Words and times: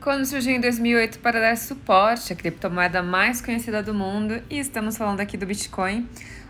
Quando 0.00 0.24
surgiu 0.24 0.56
em 0.56 0.60
2008 0.60 1.18
para 1.18 1.38
dar 1.38 1.58
suporte 1.58 2.32
à 2.32 2.36
criptomoeda 2.36 3.02
mais 3.02 3.42
conhecida 3.42 3.82
do 3.82 3.92
mundo, 3.92 4.42
e 4.48 4.58
estamos 4.58 4.96
falando 4.96 5.20
aqui 5.20 5.36
do 5.36 5.44
Bitcoin, 5.44 6.08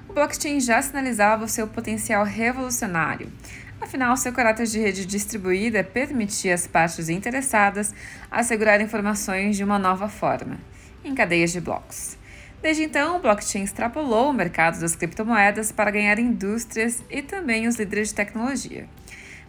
o 0.09 0.13
blockchain 0.13 0.61
já 0.61 0.81
sinalizava 0.81 1.47
o 1.47 1.49
seu 1.49 1.67
potencial 1.67 2.25
revolucionário. 2.25 3.27
Afinal, 3.81 4.17
seu 4.17 4.33
caráter 4.33 4.67
de 4.67 4.79
rede 4.79 5.05
distribuída 5.05 5.83
permitia 5.83 6.55
às 6.55 6.69
partes 6.69 7.09
interessadas 7.09 7.93
assegurar 8.31 8.81
informações 8.81 9.57
de 9.57 9.65
uma 9.65 9.81
nova 9.81 10.09
forma, 10.09 10.57
em 11.05 11.13
cadeias 11.13 11.51
de 11.51 11.61
blocos. 11.61 12.17
Desde 12.63 12.85
então, 12.85 13.17
o 13.17 13.21
blockchain 13.21 13.65
extrapolou 13.65 14.31
o 14.31 14.33
mercado 14.33 14.79
das 14.79 14.95
criptomoedas 14.95 15.73
para 15.73 15.91
ganhar 15.91 16.21
indústrias 16.21 17.03
e 17.11 17.21
também 17.21 17.67
os 17.67 17.75
líderes 17.75 18.11
de 18.11 18.15
tecnologia. 18.15 18.87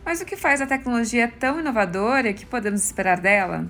Mas 0.03 0.21
o 0.21 0.25
que 0.25 0.35
faz 0.35 0.59
a 0.59 0.65
tecnologia 0.65 1.31
tão 1.39 1.59
inovadora 1.59 2.33
que 2.33 2.47
podemos 2.47 2.83
esperar 2.83 3.19
dela? 3.19 3.69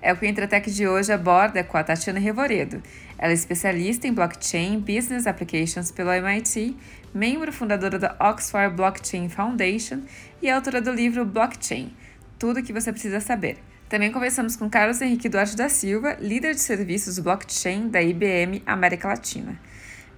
É 0.00 0.12
o 0.12 0.16
que 0.16 0.26
o 0.26 0.28
Entretec 0.28 0.70
de 0.70 0.86
hoje 0.86 1.12
aborda 1.12 1.64
com 1.64 1.76
a 1.76 1.84
Tatiana 1.84 2.20
Revoredo. 2.20 2.82
Ela 3.18 3.32
é 3.32 3.34
especialista 3.34 4.06
em 4.06 4.12
blockchain 4.12 4.78
business 4.80 5.26
applications 5.26 5.90
pelo 5.90 6.12
MIT, 6.12 6.76
membro 7.14 7.52
fundadora 7.52 7.98
da 7.98 8.16
Oxford 8.20 8.74
Blockchain 8.76 9.28
Foundation 9.28 10.02
e 10.42 10.50
autora 10.50 10.80
do 10.80 10.90
livro 10.90 11.24
Blockchain 11.24 11.94
Tudo 12.38 12.60
o 12.60 12.62
que 12.62 12.72
você 12.72 12.92
precisa 12.92 13.20
saber. 13.20 13.56
Também 13.88 14.10
conversamos 14.12 14.56
com 14.56 14.68
Carlos 14.68 15.00
Henrique 15.00 15.28
Duarte 15.28 15.56
da 15.56 15.68
Silva, 15.68 16.16
líder 16.20 16.54
de 16.54 16.60
serviços 16.60 17.18
blockchain 17.18 17.88
da 17.88 18.02
IBM 18.02 18.62
América 18.66 19.08
Latina. 19.08 19.58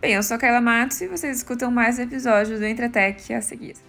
Bem, 0.00 0.14
eu 0.14 0.22
sou 0.22 0.38
Carla 0.38 0.60
Matos 0.60 1.00
e 1.00 1.08
vocês 1.08 1.38
escutam 1.38 1.70
mais 1.70 1.98
episódios 1.98 2.58
do 2.58 2.66
Entretec 2.66 3.34
a 3.34 3.42
seguir. 3.42 3.88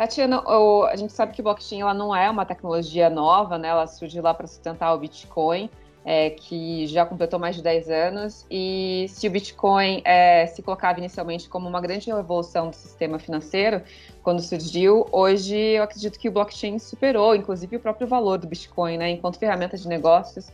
Tatiana, 0.00 0.42
a 0.90 0.96
gente 0.96 1.12
sabe 1.12 1.34
que 1.34 1.42
o 1.42 1.44
blockchain 1.44 1.82
ela 1.82 1.92
não 1.92 2.16
é 2.16 2.30
uma 2.30 2.46
tecnologia 2.46 3.10
nova, 3.10 3.58
né? 3.58 3.68
Ela 3.68 3.86
surgiu 3.86 4.22
lá 4.22 4.32
para 4.32 4.46
sustentar 4.46 4.94
o 4.94 4.98
Bitcoin, 4.98 5.68
é, 6.02 6.30
que 6.30 6.86
já 6.86 7.04
completou 7.04 7.38
mais 7.38 7.54
de 7.54 7.62
10 7.62 7.90
anos. 7.90 8.46
E 8.50 9.04
se 9.10 9.28
o 9.28 9.30
Bitcoin 9.30 10.00
é, 10.06 10.46
se 10.46 10.62
colocava 10.62 10.98
inicialmente 10.98 11.50
como 11.50 11.68
uma 11.68 11.82
grande 11.82 12.10
revolução 12.10 12.70
do 12.70 12.76
sistema 12.76 13.18
financeiro, 13.18 13.82
quando 14.22 14.40
surgiu, 14.40 15.06
hoje 15.12 15.54
eu 15.54 15.82
acredito 15.82 16.18
que 16.18 16.30
o 16.30 16.32
blockchain 16.32 16.78
superou, 16.78 17.34
inclusive, 17.34 17.76
o 17.76 17.80
próprio 17.80 18.06
valor 18.06 18.38
do 18.38 18.46
Bitcoin, 18.46 18.96
né? 18.96 19.10
Enquanto 19.10 19.38
ferramenta 19.38 19.76
de 19.76 19.86
negócios 19.86 20.50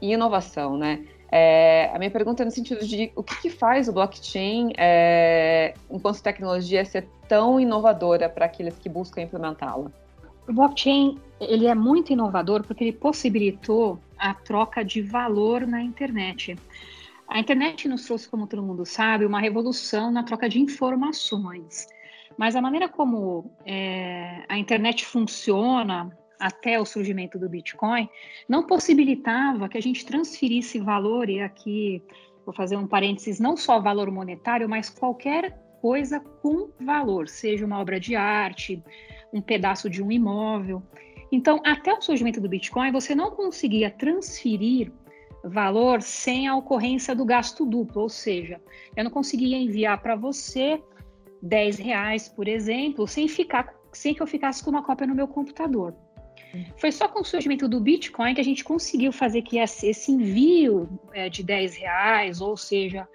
e 0.00 0.14
inovação, 0.14 0.78
né? 0.78 1.04
É, 1.30 1.90
a 1.92 1.98
minha 1.98 2.10
pergunta 2.10 2.42
é 2.42 2.46
no 2.46 2.50
sentido 2.50 2.86
de 2.86 3.12
o 3.14 3.22
que, 3.22 3.42
que 3.42 3.50
faz 3.50 3.88
o 3.88 3.92
blockchain, 3.92 4.72
é, 4.78 5.74
enquanto 5.90 6.22
tecnologia, 6.22 6.84
ser 6.84 7.06
tão 7.28 7.60
inovadora 7.60 8.28
para 8.28 8.46
aqueles 8.46 8.78
que 8.78 8.88
buscam 8.88 9.22
implementá-la? 9.22 9.90
O 10.48 10.52
blockchain 10.52 11.18
ele 11.40 11.66
é 11.66 11.74
muito 11.74 12.12
inovador 12.12 12.64
porque 12.64 12.84
ele 12.84 12.92
possibilitou 12.92 13.98
a 14.18 14.34
troca 14.34 14.82
de 14.82 15.02
valor 15.02 15.66
na 15.66 15.82
internet. 15.82 16.56
A 17.28 17.38
internet 17.38 17.86
nos 17.86 18.06
trouxe, 18.06 18.28
como 18.28 18.46
todo 18.46 18.62
mundo 18.62 18.86
sabe, 18.86 19.26
uma 19.26 19.38
revolução 19.38 20.10
na 20.10 20.22
troca 20.22 20.48
de 20.48 20.58
informações. 20.58 21.86
Mas 22.38 22.56
a 22.56 22.62
maneira 22.62 22.88
como 22.88 23.50
é, 23.66 24.44
a 24.48 24.56
internet 24.56 25.04
funciona 25.04 26.16
até 26.38 26.78
o 26.80 26.84
surgimento 26.84 27.38
do 27.38 27.48
Bitcoin, 27.48 28.08
não 28.48 28.64
possibilitava 28.64 29.68
que 29.68 29.78
a 29.78 29.82
gente 29.82 30.06
transferisse 30.06 30.78
valor, 30.78 31.28
e 31.28 31.40
aqui 31.40 32.02
vou 32.44 32.54
fazer 32.54 32.76
um 32.76 32.86
parênteses, 32.86 33.40
não 33.40 33.56
só 33.56 33.80
valor 33.80 34.10
monetário, 34.10 34.68
mas 34.68 34.88
qualquer 34.88 35.58
coisa 35.80 36.20
com 36.20 36.70
valor, 36.80 37.28
seja 37.28 37.64
uma 37.64 37.78
obra 37.78 38.00
de 38.00 38.16
arte, 38.16 38.82
um 39.32 39.40
pedaço 39.40 39.88
de 39.88 40.02
um 40.02 40.10
imóvel. 40.10 40.82
Então, 41.30 41.60
até 41.64 41.92
o 41.92 42.00
surgimento 42.00 42.40
do 42.40 42.48
Bitcoin, 42.48 42.90
você 42.90 43.14
não 43.14 43.30
conseguia 43.30 43.90
transferir 43.90 44.90
valor 45.44 46.02
sem 46.02 46.48
a 46.48 46.56
ocorrência 46.56 47.14
do 47.14 47.24
gasto 47.24 47.64
duplo, 47.64 48.02
ou 48.02 48.08
seja, 48.08 48.60
eu 48.96 49.04
não 49.04 49.10
conseguia 49.10 49.56
enviar 49.56 50.00
para 50.00 50.16
você 50.16 50.82
10 51.42 51.78
reais, 51.78 52.28
por 52.28 52.48
exemplo, 52.48 53.06
sem, 53.06 53.28
ficar, 53.28 53.72
sem 53.92 54.14
que 54.14 54.22
eu 54.22 54.26
ficasse 54.26 54.62
com 54.64 54.70
uma 54.70 54.82
cópia 54.82 55.06
no 55.06 55.14
meu 55.14 55.28
computador. 55.28 55.94
Foi 56.76 56.92
só 56.92 57.08
com 57.08 57.20
o 57.20 57.24
surgimento 57.24 57.68
do 57.68 57.80
Bitcoin 57.80 58.34
que 58.34 58.40
a 58.40 58.44
gente 58.44 58.64
conseguiu 58.64 59.12
fazer 59.12 59.42
que 59.42 59.58
esse 59.58 60.12
envio 60.12 60.88
é, 61.12 61.28
de 61.28 61.42
10 61.42 61.76
reais, 61.76 62.40
ou 62.40 62.56
seja, 62.56 63.08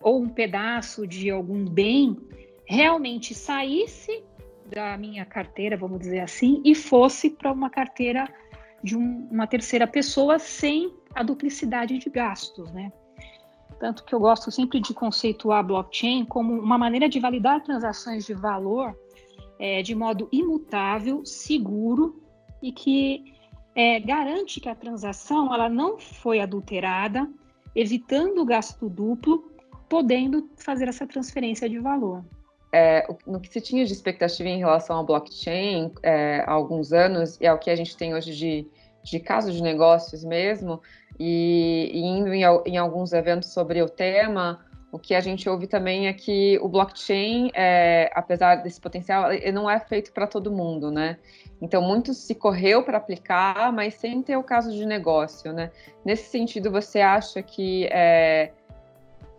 ou 0.00 0.22
um 0.22 0.28
pedaço 0.28 1.06
de 1.06 1.30
algum 1.30 1.64
bem, 1.64 2.16
realmente 2.64 3.34
saísse 3.34 4.24
da 4.66 4.96
minha 4.96 5.24
carteira, 5.24 5.76
vamos 5.76 5.98
dizer 5.98 6.20
assim, 6.20 6.62
e 6.64 6.74
fosse 6.74 7.30
para 7.30 7.52
uma 7.52 7.68
carteira 7.68 8.28
de 8.82 8.96
um, 8.96 9.28
uma 9.30 9.46
terceira 9.46 9.86
pessoa 9.86 10.38
sem 10.38 10.94
a 11.14 11.22
duplicidade 11.22 11.98
de 11.98 12.08
gastos, 12.08 12.72
né? 12.72 12.92
Tanto 13.78 14.04
que 14.04 14.14
eu 14.14 14.20
gosto 14.20 14.50
sempre 14.50 14.78
de 14.78 14.94
conceituar 14.94 15.60
a 15.60 15.62
blockchain 15.62 16.24
como 16.24 16.52
uma 16.52 16.78
maneira 16.78 17.08
de 17.08 17.18
validar 17.18 17.62
transações 17.62 18.26
de 18.26 18.34
valor 18.34 18.96
é, 19.58 19.82
de 19.82 19.94
modo 19.94 20.28
imutável, 20.30 21.24
seguro 21.24 22.22
e 22.62 22.72
que 22.72 23.34
é, 23.74 24.00
garante 24.00 24.60
que 24.60 24.68
a 24.68 24.74
transação 24.74 25.52
ela 25.54 25.68
não 25.68 25.98
foi 25.98 26.40
adulterada, 26.40 27.28
evitando 27.74 28.42
o 28.42 28.44
gasto 28.44 28.88
duplo, 28.88 29.50
podendo 29.88 30.48
fazer 30.56 30.88
essa 30.88 31.06
transferência 31.06 31.68
de 31.68 31.78
valor. 31.78 32.24
É, 32.72 33.06
no 33.26 33.40
que 33.40 33.48
se 33.48 33.60
tinha 33.60 33.84
de 33.84 33.92
expectativa 33.92 34.48
em 34.48 34.58
relação 34.58 34.96
ao 34.96 35.04
blockchain 35.04 35.92
é, 36.02 36.44
há 36.46 36.52
alguns 36.52 36.92
anos 36.92 37.36
e 37.40 37.46
ao 37.46 37.58
que 37.58 37.68
a 37.68 37.74
gente 37.74 37.96
tem 37.96 38.14
hoje 38.14 38.32
de, 38.36 38.66
de 39.02 39.18
casos 39.18 39.54
de 39.54 39.62
negócios 39.62 40.22
mesmo, 40.22 40.80
e, 41.18 41.90
e 41.92 42.00
indo 42.00 42.32
em, 42.32 42.42
em, 42.66 42.78
alguns 42.78 43.12
eventos 43.12 43.52
sobre 43.52 43.82
o 43.82 43.88
tema, 43.88 44.64
o 44.92 44.98
que 44.98 45.14
a 45.14 45.20
gente 45.20 45.48
ouve 45.48 45.66
também 45.66 46.08
é 46.08 46.12
que 46.12 46.58
o 46.60 46.68
blockchain, 46.68 47.50
é, 47.54 48.10
apesar 48.12 48.56
desse 48.56 48.80
potencial, 48.80 49.32
ele 49.32 49.52
não 49.52 49.70
é 49.70 49.78
feito 49.78 50.12
para 50.12 50.26
todo 50.26 50.50
mundo, 50.50 50.90
né? 50.90 51.16
Então, 51.62 51.80
muito 51.80 52.12
se 52.12 52.34
correu 52.34 52.82
para 52.82 52.98
aplicar, 52.98 53.72
mas 53.72 53.94
sem 53.94 54.22
ter 54.22 54.36
o 54.36 54.42
caso 54.42 54.72
de 54.72 54.84
negócio, 54.84 55.52
né? 55.52 55.70
Nesse 56.04 56.28
sentido, 56.30 56.70
você 56.70 57.00
acha 57.00 57.40
que 57.42 57.86
é, 57.92 58.50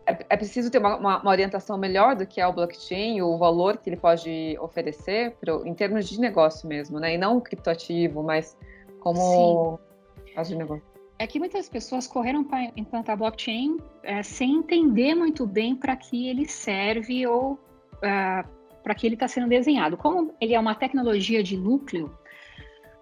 é, 0.06 0.18
é 0.30 0.38
preciso 0.38 0.72
ter 0.72 0.78
uma, 0.78 0.96
uma, 0.96 1.22
uma, 1.22 1.32
orientação 1.32 1.78
melhor 1.78 2.16
do 2.16 2.26
que 2.26 2.40
é 2.40 2.48
o 2.48 2.54
blockchain, 2.54 3.22
o 3.22 3.38
valor 3.38 3.78
que 3.78 3.90
ele 3.90 3.98
pode 3.98 4.58
oferecer 4.62 5.36
pro, 5.42 5.68
em 5.68 5.74
termos 5.74 6.08
de 6.08 6.20
negócio 6.20 6.68
mesmo, 6.68 7.00
né? 7.00 7.16
E 7.16 7.18
não 7.18 7.38
o 7.38 7.42
criptoativo, 7.42 8.24
mas 8.24 8.58
como 9.02 9.80
Sim. 10.26 10.34
caso 10.34 10.52
de 10.52 10.58
negócio 10.58 10.91
é 11.22 11.28
que 11.28 11.38
muitas 11.38 11.70
pessoas 11.70 12.08
correram 12.08 12.44
para 12.44 12.72
implantar 12.76 13.16
blockchain 13.16 13.78
é, 14.02 14.24
sem 14.24 14.56
entender 14.56 15.14
muito 15.14 15.46
bem 15.46 15.76
para 15.76 15.96
que 15.96 16.28
ele 16.28 16.48
serve 16.48 17.28
ou 17.28 17.60
é, 18.02 18.44
para 18.82 18.96
que 18.96 19.06
ele 19.06 19.14
está 19.14 19.28
sendo 19.28 19.48
desenhado. 19.48 19.96
Como 19.96 20.34
ele 20.42 20.56
é 20.56 20.60
uma 20.60 20.74
tecnologia 20.74 21.44
de 21.44 21.56
núcleo, 21.56 22.12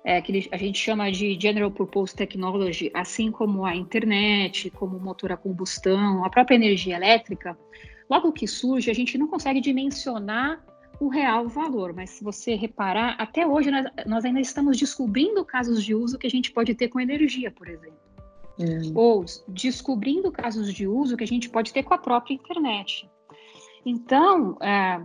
é, 0.03 0.22
que 0.22 0.50
a 0.52 0.57
gente 0.57 0.78
chama 0.78 1.09
de 1.09 1.40
General 1.40 1.72
Purpose 1.72 2.13
Technology, 2.13 2.91
assim 2.94 3.31
como 3.31 3.63
a 3.66 3.74
internet, 3.74 4.69
como 4.72 4.97
o 4.97 5.01
motor 5.01 5.31
a 5.31 5.38
combustão, 5.38 6.25
a 6.25 6.30
própria 6.30 6.56
energia 6.56 6.97
elétrica, 6.97 7.57
logo 8.09 8.34
que 8.34 8.46
surge, 8.46 8.91
a 8.91 8.94
gente 8.94 9.18
não 9.18 9.28
consegue 9.30 9.62
dimensionar 9.62 10.62
o 11.00 11.07
real 11.07 11.47
valor, 11.47 11.94
mas 11.94 12.09
se 12.09 12.24
você 12.24 12.56
reparar, 12.56 13.16
até 13.18 13.47
hoje 13.47 13.72
nós, 13.72 13.86
nós 14.06 14.25
ainda 14.25 14.41
estamos 14.41 14.78
descobrindo 14.78 15.46
casos 15.46 15.81
de 15.81 15.96
uso 15.96 16.19
que 16.19 16.28
a 16.28 16.30
gente 16.30 16.51
pode 16.51 16.75
ter 16.75 16.90
com 16.90 17.00
energia, 17.00 17.50
por 17.50 17.69
exemplo. 17.69 18.09
Hum. 18.59 18.92
Ou 18.94 19.25
descobrindo 19.47 20.31
casos 20.31 20.74
de 20.74 20.86
uso 20.86 21.16
que 21.16 21.24
a 21.24 21.28
gente 21.28 21.50
pode 21.50 21.72
ter 21.72 21.84
com 21.84 21.94
a 21.94 21.97
própria 21.97 22.34
internet. 22.34 23.09
Então, 23.86 24.57
é, 24.62 25.01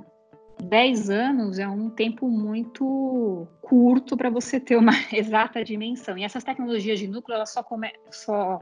10 0.63 1.11
anos 1.11 1.59
é 1.59 1.69
um 1.69 1.89
tempo 1.89 2.29
muito 2.29 3.47
curto 3.63 4.17
para 4.17 4.31
você 4.31 4.59
ter 4.59 4.77
uma 4.77 4.93
exata 5.13 5.65
dimensão. 5.65 6.19
E 6.19 6.25
essas 6.25 6.45
tecnologias 6.45 6.99
de 6.99 7.07
núcleo, 7.07 7.37
elas 7.37 7.53
só, 7.53 7.63
come, 7.63 7.93
só 8.11 8.61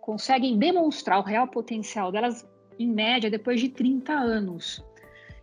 conseguem 0.00 0.58
demonstrar 0.58 1.18
o 1.18 1.22
real 1.22 1.48
potencial 1.48 2.12
delas, 2.12 2.46
em 2.78 2.88
média, 2.88 3.30
depois 3.30 3.60
de 3.60 3.68
30 3.68 4.12
anos. 4.12 4.84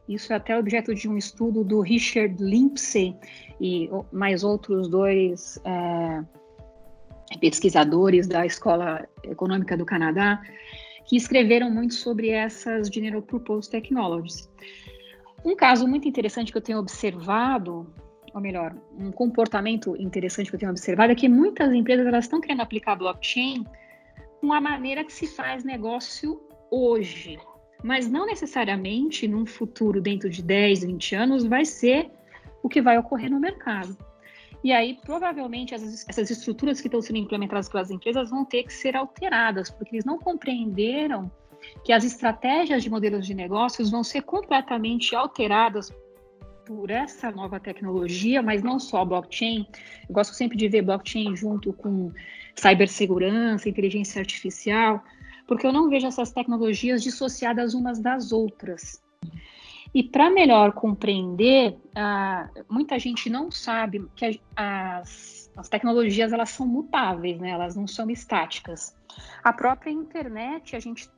Isso 0.08 0.32
é 0.32 0.38
até 0.38 0.58
objeto 0.58 0.96
de 0.96 1.10
um 1.10 1.18
estudo 1.18 1.64
do 1.64 1.82
Richard 1.82 2.42
Lindsay 2.42 3.16
e 3.60 3.90
mais 4.12 4.44
outros 4.44 4.88
dois 4.88 5.60
é, 5.66 6.24
pesquisadores 7.40 8.28
da 8.28 8.46
Escola 8.46 9.08
Econômica 9.24 9.76
do 9.76 9.86
Canadá, 9.86 10.42
que 11.06 11.16
escreveram 11.16 11.70
muito 11.70 11.94
sobre 11.94 12.30
essas 12.30 12.88
General 12.88 13.22
Purpose 13.22 13.70
Technologies. 13.70 14.50
Um 15.44 15.56
caso 15.56 15.88
muito 15.88 16.08
interessante 16.08 16.52
que 16.52 16.58
eu 16.58 16.62
tenho 16.62 16.80
observado, 16.80 17.94
ou 18.34 18.42
melhor, 18.42 18.76
um 18.98 19.12
comportamento 19.12 19.96
interessante 19.98 20.50
que 20.50 20.56
eu 20.56 20.60
tenho 20.60 20.72
observado 20.72 21.12
é 21.12 21.16
que 21.16 21.30
muitas 21.30 21.74
empresas 21.74 22.06
elas 22.06 22.26
estão 22.26 22.42
querendo 22.42 22.62
aplicar 22.62 22.96
blockchain 22.96 23.66
com 24.42 24.52
a 24.54 24.60
maneira 24.62 25.04
que 25.04 25.14
se 25.14 25.28
faz 25.28 25.64
negócio 25.64 26.42
hoje, 26.70 27.40
mas 27.84 28.10
não 28.10 28.26
necessariamente 28.26 29.28
num 29.28 29.46
futuro 29.46 30.02
dentro 30.02 30.30
de 30.30 30.44
10, 30.44 30.84
20 30.84 31.16
anos 31.16 31.44
vai 31.46 31.66
ser 31.66 32.12
o 32.62 32.70
que 32.70 32.82
vai 32.82 32.98
ocorrer 32.98 33.32
no 33.32 33.40
mercado. 33.40 33.98
E 34.64 34.72
aí, 34.72 34.98
provavelmente, 35.06 35.74
essas, 35.74 36.06
essas 36.08 36.30
estruturas 36.30 36.82
que 36.82 36.88
estão 36.88 37.02
sendo 37.02 37.18
implementadas 37.20 37.70
pelas 37.70 37.92
empresas 37.92 38.30
vão 38.30 38.44
ter 38.44 38.64
que 38.64 38.74
ser 38.74 38.96
alteradas, 38.96 39.70
porque 39.70 39.96
eles 39.96 40.06
não 40.06 40.18
compreenderam 40.18 41.32
que 41.84 41.92
as 41.94 42.04
estratégias 42.04 42.84
de 42.84 42.90
modelos 42.90 43.26
de 43.26 43.34
negócios 43.34 43.90
vão 43.90 44.04
ser 44.04 44.22
completamente 44.22 45.16
alteradas 45.16 45.92
por 46.66 46.90
essa 46.90 47.32
nova 47.32 47.60
tecnologia, 47.60 48.42
mas 48.42 48.62
não 48.62 48.78
só 48.78 49.06
blockchain. 49.06 49.66
Eu 50.08 50.14
gosto 50.14 50.34
sempre 50.34 50.58
de 50.58 50.68
ver 50.68 50.82
blockchain 50.82 51.36
junto 51.36 51.72
com 51.72 52.12
cibersegurança, 52.56 53.70
inteligência 53.70 54.20
artificial, 54.20 55.02
porque 55.48 55.66
eu 55.66 55.72
não 55.72 55.90
vejo 55.90 56.08
essas 56.08 56.32
tecnologias 56.32 57.02
dissociadas 57.02 57.74
umas 57.74 58.00
das 58.00 58.34
outras. 58.34 59.02
E 59.94 60.04
para 60.04 60.30
melhor 60.30 60.74
compreender, 60.74 61.72
uh, 61.72 62.66
muita 62.70 63.00
gente 63.00 63.30
não 63.30 63.50
sabe 63.50 64.06
que 64.16 64.40
as, 64.56 65.52
as 65.56 65.70
tecnologias 65.70 66.34
elas 66.34 66.50
são 66.50 66.68
mutáveis, 66.68 67.40
né? 67.40 67.50
elas 67.50 67.76
não 67.76 67.88
são 67.88 68.10
estáticas. 68.10 68.96
A 69.44 69.52
própria 69.52 69.92
internet, 69.92 70.76
a 70.76 70.80
gente 70.80 71.10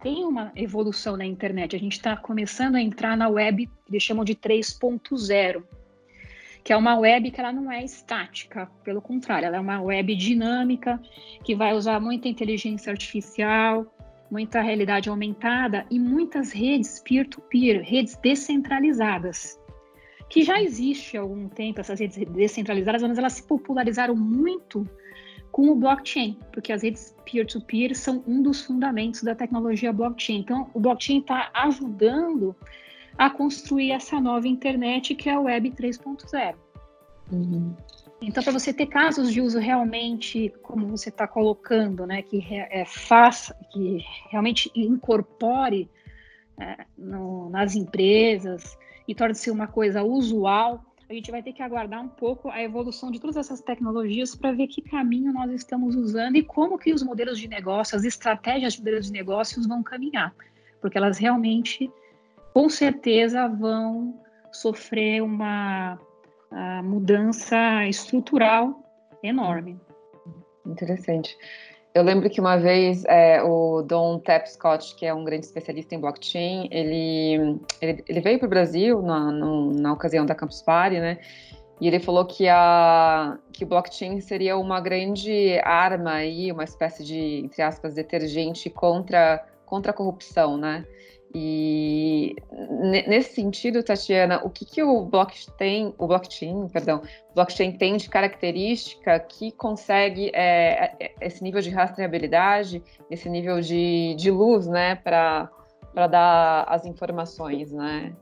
tem 0.00 0.24
uma 0.24 0.52
evolução 0.54 1.16
na 1.16 1.24
internet, 1.24 1.74
a 1.74 1.78
gente 1.78 1.92
está 1.92 2.16
começando 2.16 2.76
a 2.76 2.80
entrar 2.80 3.16
na 3.16 3.28
web, 3.28 3.70
eles 3.88 4.02
chamam 4.02 4.24
de 4.24 4.34
3.0, 4.34 5.62
que 6.62 6.72
é 6.72 6.76
uma 6.76 6.98
web 6.98 7.30
que 7.30 7.40
ela 7.40 7.52
não 7.52 7.70
é 7.70 7.84
estática, 7.84 8.70
pelo 8.82 9.00
contrário, 9.00 9.46
ela 9.46 9.56
é 9.56 9.60
uma 9.60 9.80
web 9.80 10.14
dinâmica, 10.14 11.00
que 11.42 11.54
vai 11.54 11.74
usar 11.74 12.00
muita 12.00 12.28
inteligência 12.28 12.90
artificial, 12.90 13.93
muita 14.30 14.60
realidade 14.60 15.08
aumentada 15.08 15.86
e 15.90 15.98
muitas 15.98 16.52
redes 16.52 17.00
peer-to-peer, 17.00 17.80
-peer, 17.80 17.90
redes 17.90 18.16
descentralizadas, 18.16 19.60
que 20.28 20.42
já 20.42 20.60
existe 20.60 21.16
há 21.16 21.20
algum 21.20 21.48
tempo, 21.48 21.80
essas 21.80 22.00
redes 22.00 22.16
descentralizadas, 22.32 23.02
mas 23.02 23.18
elas 23.18 23.34
se 23.34 23.42
popularizaram 23.42 24.16
muito 24.16 24.88
com 25.52 25.68
o 25.68 25.76
blockchain, 25.76 26.36
porque 26.52 26.72
as 26.72 26.82
redes 26.82 27.14
peer-to-peer 27.24 27.90
-peer 27.90 27.94
são 27.94 28.24
um 28.26 28.42
dos 28.42 28.62
fundamentos 28.62 29.22
da 29.22 29.34
tecnologia 29.34 29.92
blockchain. 29.92 30.40
Então, 30.40 30.68
o 30.74 30.80
blockchain 30.80 31.20
está 31.20 31.50
ajudando 31.54 32.56
a 33.16 33.30
construir 33.30 33.92
essa 33.92 34.20
nova 34.20 34.48
internet 34.48 35.14
que 35.14 35.28
é 35.28 35.34
a 35.34 35.40
Web 35.40 35.70
3.0. 35.70 36.56
Uhum. 37.30 37.74
Então, 38.26 38.42
para 38.42 38.52
você 38.52 38.72
ter 38.72 38.86
casos 38.86 39.30
de 39.32 39.40
uso 39.40 39.58
realmente, 39.58 40.52
como 40.62 40.86
você 40.86 41.10
está 41.10 41.28
colocando, 41.28 42.06
né, 42.06 42.22
que 42.22 42.42
é, 42.50 42.84
faça, 42.86 43.54
que 43.70 44.02
realmente 44.30 44.70
incorpore 44.74 45.90
é, 46.58 46.86
no, 46.96 47.50
nas 47.50 47.74
empresas 47.74 48.78
e 49.06 49.14
torne-se 49.14 49.50
uma 49.50 49.66
coisa 49.66 50.02
usual, 50.02 50.82
a 51.08 51.12
gente 51.12 51.30
vai 51.30 51.42
ter 51.42 51.52
que 51.52 51.62
aguardar 51.62 52.02
um 52.02 52.08
pouco 52.08 52.48
a 52.48 52.62
evolução 52.62 53.10
de 53.10 53.20
todas 53.20 53.36
essas 53.36 53.60
tecnologias 53.60 54.34
para 54.34 54.52
ver 54.52 54.68
que 54.68 54.80
caminho 54.80 55.30
nós 55.30 55.50
estamos 55.52 55.94
usando 55.94 56.36
e 56.36 56.42
como 56.42 56.78
que 56.78 56.94
os 56.94 57.02
modelos 57.02 57.38
de 57.38 57.46
negócio, 57.46 57.94
as 57.94 58.04
estratégias 58.04 58.72
de 58.72 58.78
modelos 58.78 59.06
de 59.06 59.12
negócios 59.12 59.66
vão 59.66 59.82
caminhar, 59.82 60.34
porque 60.80 60.96
elas 60.96 61.18
realmente, 61.18 61.90
com 62.54 62.70
certeza, 62.70 63.46
vão 63.46 64.18
sofrer 64.50 65.22
uma 65.22 65.98
a 66.54 66.82
mudança 66.82 67.84
estrutural 67.86 68.80
enorme. 69.22 69.78
Interessante. 70.64 71.36
Eu 71.94 72.02
lembro 72.02 72.28
que 72.28 72.40
uma 72.40 72.56
vez 72.56 73.04
é, 73.04 73.42
o 73.42 73.82
Don 73.82 74.18
Tapscott, 74.18 74.96
que 74.96 75.06
é 75.06 75.14
um 75.14 75.24
grande 75.24 75.46
especialista 75.46 75.94
em 75.94 76.00
blockchain, 76.00 76.68
ele, 76.70 77.60
ele, 77.80 78.04
ele 78.08 78.20
veio 78.20 78.38
para 78.38 78.46
o 78.46 78.48
Brasil 78.50 79.02
na, 79.02 79.30
no, 79.30 79.72
na 79.72 79.92
ocasião 79.92 80.26
da 80.26 80.34
Campus 80.34 80.62
Party, 80.62 80.98
né? 80.98 81.18
E 81.80 81.86
ele 81.86 82.00
falou 82.00 82.24
que, 82.24 82.48
a, 82.48 83.38
que 83.52 83.64
o 83.64 83.66
blockchain 83.66 84.20
seria 84.20 84.56
uma 84.56 84.80
grande 84.80 85.58
arma 85.62 86.14
aí, 86.14 86.50
uma 86.50 86.64
espécie 86.64 87.04
de, 87.04 87.44
entre 87.44 87.62
aspas, 87.62 87.94
detergente 87.94 88.70
contra, 88.70 89.44
contra 89.66 89.90
a 89.90 89.94
corrupção, 89.94 90.56
né? 90.56 90.84
E 91.36 92.36
nesse 93.08 93.34
sentido, 93.34 93.82
Tatiana, 93.82 94.40
o 94.44 94.50
que, 94.50 94.64
que 94.64 94.80
o 94.84 95.04
blockchain, 95.04 95.92
o 95.98 96.06
blockchain, 96.06 96.68
perdão, 96.68 97.02
blockchain 97.34 97.72
tem 97.72 97.96
de 97.96 98.08
característica 98.08 99.18
que 99.18 99.50
consegue 99.50 100.30
é, 100.32 100.94
é, 101.00 101.14
esse 101.20 101.42
nível 101.42 101.60
de 101.60 101.70
rastreabilidade, 101.70 102.80
esse 103.10 103.28
nível 103.28 103.60
de, 103.60 104.14
de 104.16 104.30
luz, 104.30 104.68
né, 104.68 104.94
para 104.94 105.50
dar 106.08 106.66
as 106.68 106.86
informações, 106.86 107.72
né? 107.72 108.14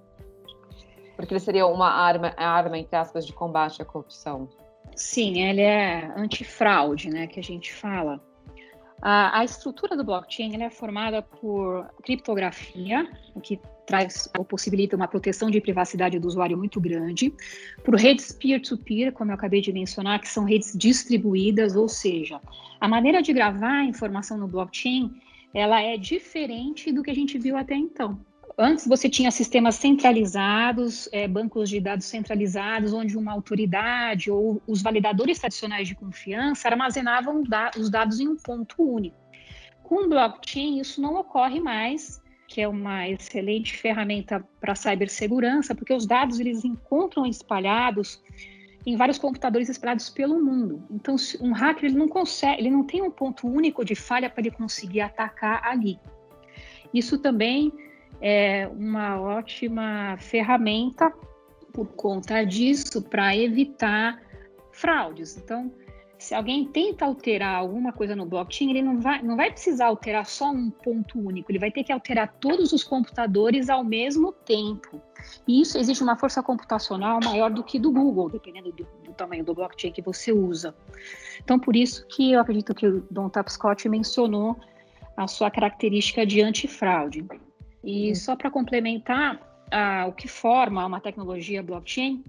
Porque 1.15 1.35
ele 1.35 1.41
seria 1.41 1.67
uma 1.67 1.91
arma, 1.91 2.32
arma 2.38 2.79
entre 2.79 2.97
aspas 2.97 3.26
de 3.26 3.35
combate 3.35 3.82
à 3.82 3.85
corrupção. 3.85 4.49
Sim, 4.97 5.43
ele 5.43 5.61
é 5.61 6.11
antifraude, 6.17 7.11
né, 7.11 7.26
que 7.26 7.38
a 7.38 7.43
gente 7.43 7.75
fala. 7.75 8.19
A, 9.04 9.44
estrutura 9.44 9.96
do 9.96 10.04
blockchain 10.04 10.62
é 10.62 10.70
formada 10.70 11.22
por 11.22 11.84
criptografia, 12.04 13.10
o 13.34 13.40
que 13.40 13.58
traz 13.84 14.31
ou 14.38 14.44
possibilita 14.44 14.94
uma 14.94 15.08
proteção 15.08 15.50
de 15.50 15.60
privacidade 15.60 16.20
do 16.20 16.28
usuário 16.28 16.56
muito 16.56 16.81
grande, 16.81 17.34
por 17.84 17.96
redes 17.96 18.31
peer-to-peer, 18.31 19.08
-peer, 19.08 19.12
como 19.12 19.32
eu 19.32 19.34
acabei 19.34 19.60
de 19.60 19.72
mencionar, 19.72 20.20
que 20.20 20.28
são 20.28 20.44
redes 20.44 20.72
distribuídas, 20.72 21.75
ou 21.75 21.88
seja, 21.88 22.40
a 22.81 22.87
maneira 22.87 23.20
de 23.20 23.32
gravar 23.32 23.81
a 23.81 23.84
informação 23.84 24.38
no 24.38 24.46
blockchain 24.46 25.10
ela 25.52 25.82
é 25.82 25.96
diferente 25.96 26.93
do 26.93 27.02
que 27.02 27.10
a 27.10 27.14
gente 27.14 27.38
viu 27.38 27.56
até 27.56 27.75
então. 27.75 28.19
Antes 28.58 28.87
você 28.87 29.08
tinha 29.08 29.31
sistemas 29.31 29.76
centralizados, 29.76 31.08
é, 31.12 31.26
bancos 31.26 31.70
de 31.70 31.81
dados 31.81 32.06
centralizados, 32.06 32.93
onde 32.93 33.16
uma 33.16 33.32
autoridade 33.32 34.31
ou 34.31 34.62
os 34.66 34.82
validadores 34.82 35.38
tradicionais 35.38 35.88
de 35.88 35.94
confiança 35.94 36.69
armazenavam 36.69 37.43
da 37.43 37.70
os 37.78 37.88
dados 37.88 38.20
em 38.20 38.28
um 38.28 38.37
ponto 38.37 38.82
único. 38.82 39.16
Com 39.82 40.08
blockchain, 40.08 40.81
isso 40.81 41.00
não 41.00 41.16
ocorre 41.16 41.60
mais, 41.60 42.20
que 42.46 42.60
é 42.60 42.69
uma 42.69 43.08
excelente 43.08 43.76
ferramenta 43.76 44.46
para 44.60 44.75
cibersegurança, 44.75 45.75
porque 45.75 45.93
os 45.93 46.06
dados 46.06 46.38
eles 46.38 46.64
encontram 46.64 47.25
espalhados 47.25 48.22
em 48.84 48.96
vários 48.96 49.19
computadores 49.19 49.69
espalhados 49.69 50.10
pelo 50.10 50.43
mundo. 50.43 50.84
Então, 50.90 51.16
um 51.40 51.52
hacker 51.52 51.87
ele 51.87 51.98
não 51.98 52.08
consegue, 52.08 52.60
ele 52.60 52.70
não 52.70 52.84
tem 52.84 53.00
um 53.00 53.10
ponto 53.10 53.46
único 53.46 53.84
de 53.84 53.94
falha 53.94 54.28
para 54.28 54.43
ele 54.43 54.50
conseguir 54.50 55.00
atacar 55.00 55.64
ali. 55.64 55.98
Isso 56.93 57.19
também 57.19 57.72
é 58.20 58.69
uma 58.69 59.20
ótima 59.20 60.17
ferramenta 60.19 61.13
por 61.72 61.86
conta 61.89 62.44
disso 62.44 63.03
para 63.03 63.36
evitar 63.36 64.20
fraudes. 64.72 65.36
Então, 65.36 65.72
se 66.22 66.36
alguém 66.36 66.65
tenta 66.67 67.05
alterar 67.05 67.56
alguma 67.56 67.93
coisa 67.93 68.15
no 68.15 68.25
blockchain, 68.25 68.70
ele 68.70 68.82
não 68.82 69.01
vai, 69.01 69.20
não 69.22 69.36
vai 69.36 69.51
precisar 69.51 69.86
alterar 69.86 70.25
só 70.25 70.53
um 70.53 70.70
ponto 70.70 71.19
único, 71.19 71.51
ele 71.51 71.58
vai 71.58 71.70
ter 71.72 71.82
que 71.82 71.93
alterar 71.93 72.32
todos 72.39 72.72
os 72.72 72.84
computadores 72.84 73.69
ao 73.69 73.82
mesmo 73.82 74.31
tempo. 74.32 75.03
E 75.48 75.60
isso 75.60 75.77
exige 75.79 76.01
uma 76.01 76.17
força 76.17 76.41
computacional 76.41 77.19
maior 77.25 77.51
do 77.51 77.65
que 77.65 77.77
do 77.77 77.91
Google, 77.91 78.31
dependendo 78.31 78.70
do, 78.70 78.86
do 79.03 79.13
tamanho 79.15 79.44
do 79.44 79.53
blockchain 79.53 79.91
que 79.91 80.01
você 80.01 80.31
usa. 80.31 80.72
Então, 81.43 81.58
por 81.58 81.75
isso 81.75 82.06
que 82.06 82.32
eu 82.32 82.41
acredito 82.41 82.72
que 82.72 82.86
o 82.86 83.05
Don 83.10 83.29
Tapscott 83.29 83.89
mencionou 83.89 84.56
a 85.17 85.27
sua 85.27 85.51
característica 85.51 86.25
de 86.25 86.41
antifraude. 86.41 87.27
E 87.82 88.08
uhum. 88.08 88.15
só 88.15 88.36
para 88.36 88.51
complementar, 88.51 89.41
o 90.06 90.12
que 90.12 90.29
forma 90.29 90.84
uma 90.84 91.01
tecnologia 91.01 91.62
blockchain, 91.62 92.22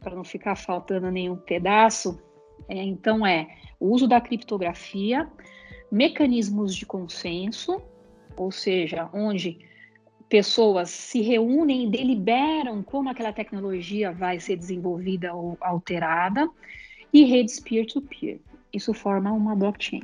para 0.00 0.14
não 0.14 0.24
ficar 0.24 0.56
faltando 0.56 1.10
nenhum 1.10 1.36
pedaço, 1.36 2.20
é, 2.68 2.82
então 2.82 3.26
é 3.26 3.48
o 3.78 3.90
uso 3.90 4.08
da 4.08 4.20
criptografia, 4.20 5.30
mecanismos 5.90 6.74
de 6.74 6.86
consenso, 6.86 7.82
ou 8.36 8.50
seja, 8.50 9.08
onde 9.12 9.58
pessoas 10.28 10.90
se 10.90 11.20
reúnem 11.20 11.84
e 11.84 11.90
deliberam 11.90 12.82
como 12.82 13.08
aquela 13.08 13.32
tecnologia 13.32 14.10
vai 14.12 14.40
ser 14.40 14.56
desenvolvida 14.56 15.34
ou 15.34 15.56
alterada, 15.60 16.48
e 17.12 17.24
redes 17.24 17.60
peer-to-peer. 17.60 18.36
-peer. 18.36 18.40
Isso 18.72 18.92
forma 18.92 19.32
uma 19.32 19.54
blockchain 19.54 20.02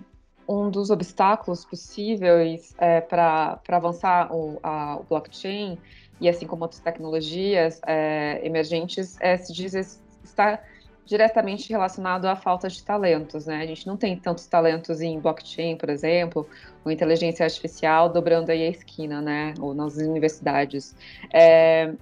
um 0.52 0.70
dos 0.70 0.90
obstáculos 0.90 1.64
possíveis 1.64 2.74
é, 2.78 3.00
para 3.00 3.60
avançar 3.68 4.32
o, 4.34 4.58
a, 4.62 4.96
o, 4.96 5.04
blockchain, 5.04 5.78
e 6.20 6.28
assim 6.28 6.46
como 6.46 6.62
outras 6.62 6.80
tecnologias 6.80 7.80
é, 7.86 8.40
emergentes, 8.44 9.16
é, 9.20 9.36
se 9.36 9.52
diz 9.52 10.00
está 10.22 10.60
diretamente 11.04 11.68
relacionado 11.68 12.26
à 12.26 12.36
falta 12.36 12.68
de 12.68 12.82
talentos, 12.82 13.46
né? 13.46 13.62
A 13.62 13.66
gente 13.66 13.86
não 13.86 13.96
tem 13.96 14.16
tantos 14.16 14.46
talentos 14.46 15.00
em 15.00 15.18
blockchain, 15.18 15.76
por 15.76 15.90
exemplo, 15.90 16.46
ou 16.84 16.92
inteligência 16.92 17.44
artificial 17.44 18.08
dobrando 18.08 18.50
aí 18.52 18.62
a 18.62 18.68
esquina, 18.68 19.20
né? 19.20 19.54
Ou 19.60 19.74
nas 19.74 19.96
universidades. 19.96 20.94
É, 21.32 21.92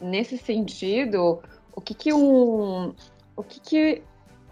nesse 0.00 0.36
sentido, 0.36 1.40
o 1.74 1.80
que 1.80 1.94
que 1.94 2.12
um, 2.12 2.92
o 3.36 3.42
que 3.44 3.60
que 3.60 4.02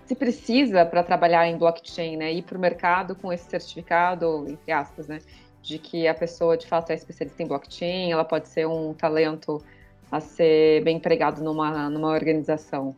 se 0.06 0.14
precisa 0.14 0.86
para 0.86 1.02
trabalhar 1.02 1.46
em 1.48 1.58
blockchain, 1.58 2.16
né? 2.16 2.32
Ir 2.32 2.42
para 2.42 2.56
o 2.56 2.60
mercado 2.60 3.14
com 3.14 3.32
esse 3.32 3.50
certificado, 3.50 4.46
entre 4.48 4.72
aspas, 4.72 5.08
né? 5.08 5.18
De 5.62 5.78
que 5.78 6.06
a 6.06 6.14
pessoa 6.14 6.56
de 6.56 6.66
fato 6.66 6.90
é 6.90 6.94
especialista 6.94 7.42
em 7.42 7.46
blockchain, 7.46 8.12
ela 8.12 8.25
pode 8.25 8.48
ser 8.48 8.66
um 8.66 8.94
talento 8.94 9.62
a 10.10 10.20
ser 10.20 10.84
bem 10.84 10.98
empregado 10.98 11.42
numa, 11.42 11.90
numa 11.90 12.08
organização. 12.08 12.94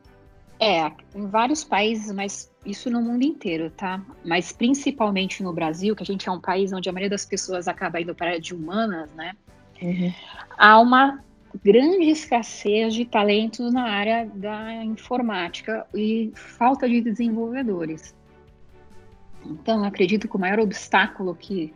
É, 0.60 0.90
em 1.14 1.26
vários 1.26 1.64
países, 1.64 2.12
mas 2.12 2.52
isso 2.66 2.90
no 2.90 3.00
mundo 3.00 3.22
inteiro, 3.22 3.70
tá? 3.70 4.02
Mas 4.24 4.52
principalmente 4.52 5.42
no 5.42 5.52
Brasil, 5.52 5.96
que 5.96 6.02
a 6.02 6.06
gente 6.06 6.28
é 6.28 6.32
um 6.32 6.40
país 6.40 6.72
onde 6.72 6.88
a 6.88 6.92
maioria 6.92 7.10
das 7.10 7.24
pessoas 7.24 7.68
acaba 7.68 8.00
indo 8.00 8.14
para 8.14 8.26
a 8.26 8.30
área 8.30 8.40
de 8.40 8.54
humanas, 8.54 9.08
né? 9.14 9.32
Uhum. 9.80 10.12
Há 10.58 10.80
uma 10.80 11.24
grande 11.62 12.10
escassez 12.10 12.94
de 12.94 13.04
talentos 13.04 13.72
na 13.72 13.84
área 13.84 14.26
da 14.34 14.84
informática 14.84 15.86
e 15.94 16.32
falta 16.34 16.88
de 16.88 17.00
desenvolvedores. 17.00 18.14
Então, 19.44 19.84
acredito 19.84 20.28
que 20.28 20.36
o 20.36 20.38
maior 20.38 20.60
obstáculo 20.60 21.34
que 21.34 21.72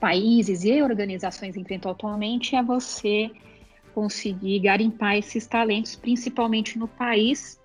países 0.00 0.64
e 0.64 0.82
organizações 0.82 1.56
enfrentam 1.56 1.90
atualmente 1.90 2.56
é 2.56 2.62
você 2.62 3.30
conseguir 3.94 4.60
garimpar 4.60 5.16
esses 5.16 5.46
talentos, 5.46 5.94
principalmente 5.94 6.78
no 6.78 6.88
país. 6.88 7.60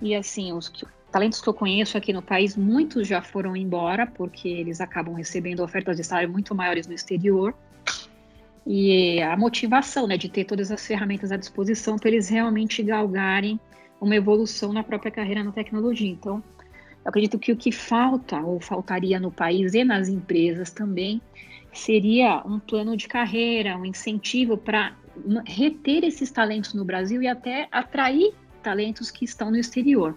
E 0.00 0.14
assim, 0.14 0.52
os 0.52 0.70
talentos 1.10 1.40
que 1.40 1.48
eu 1.48 1.54
conheço 1.54 1.96
aqui 1.96 2.12
no 2.12 2.22
país, 2.22 2.56
muitos 2.56 3.08
já 3.08 3.22
foram 3.22 3.56
embora, 3.56 4.06
porque 4.06 4.48
eles 4.48 4.80
acabam 4.80 5.14
recebendo 5.14 5.60
ofertas 5.60 5.96
de 5.96 6.04
salário 6.04 6.30
muito 6.30 6.54
maiores 6.54 6.86
no 6.86 6.94
exterior. 6.94 7.54
E 8.66 9.20
a 9.22 9.36
motivação 9.36 10.06
né, 10.06 10.16
de 10.16 10.28
ter 10.28 10.44
todas 10.44 10.70
as 10.70 10.86
ferramentas 10.86 11.32
à 11.32 11.36
disposição 11.36 11.96
para 11.96 12.10
eles 12.10 12.28
realmente 12.28 12.82
galgarem 12.82 13.58
uma 14.00 14.14
evolução 14.14 14.72
na 14.72 14.82
própria 14.82 15.10
carreira 15.10 15.42
na 15.42 15.52
tecnologia. 15.52 16.10
Então, 16.10 16.42
eu 17.04 17.08
acredito 17.08 17.38
que 17.38 17.52
o 17.52 17.56
que 17.56 17.72
falta, 17.72 18.40
ou 18.40 18.60
faltaria 18.60 19.18
no 19.18 19.30
país 19.30 19.74
e 19.74 19.84
nas 19.84 20.08
empresas 20.08 20.70
também, 20.70 21.20
seria 21.72 22.42
um 22.46 22.58
plano 22.58 22.96
de 22.96 23.08
carreira, 23.08 23.76
um 23.76 23.84
incentivo 23.84 24.56
para 24.56 24.94
reter 25.46 26.04
esses 26.04 26.30
talentos 26.30 26.74
no 26.74 26.84
Brasil 26.84 27.22
e 27.22 27.28
até 27.28 27.68
atrair 27.70 28.32
talentos 28.62 29.10
que 29.10 29.24
estão 29.24 29.50
no 29.50 29.56
exterior. 29.56 30.16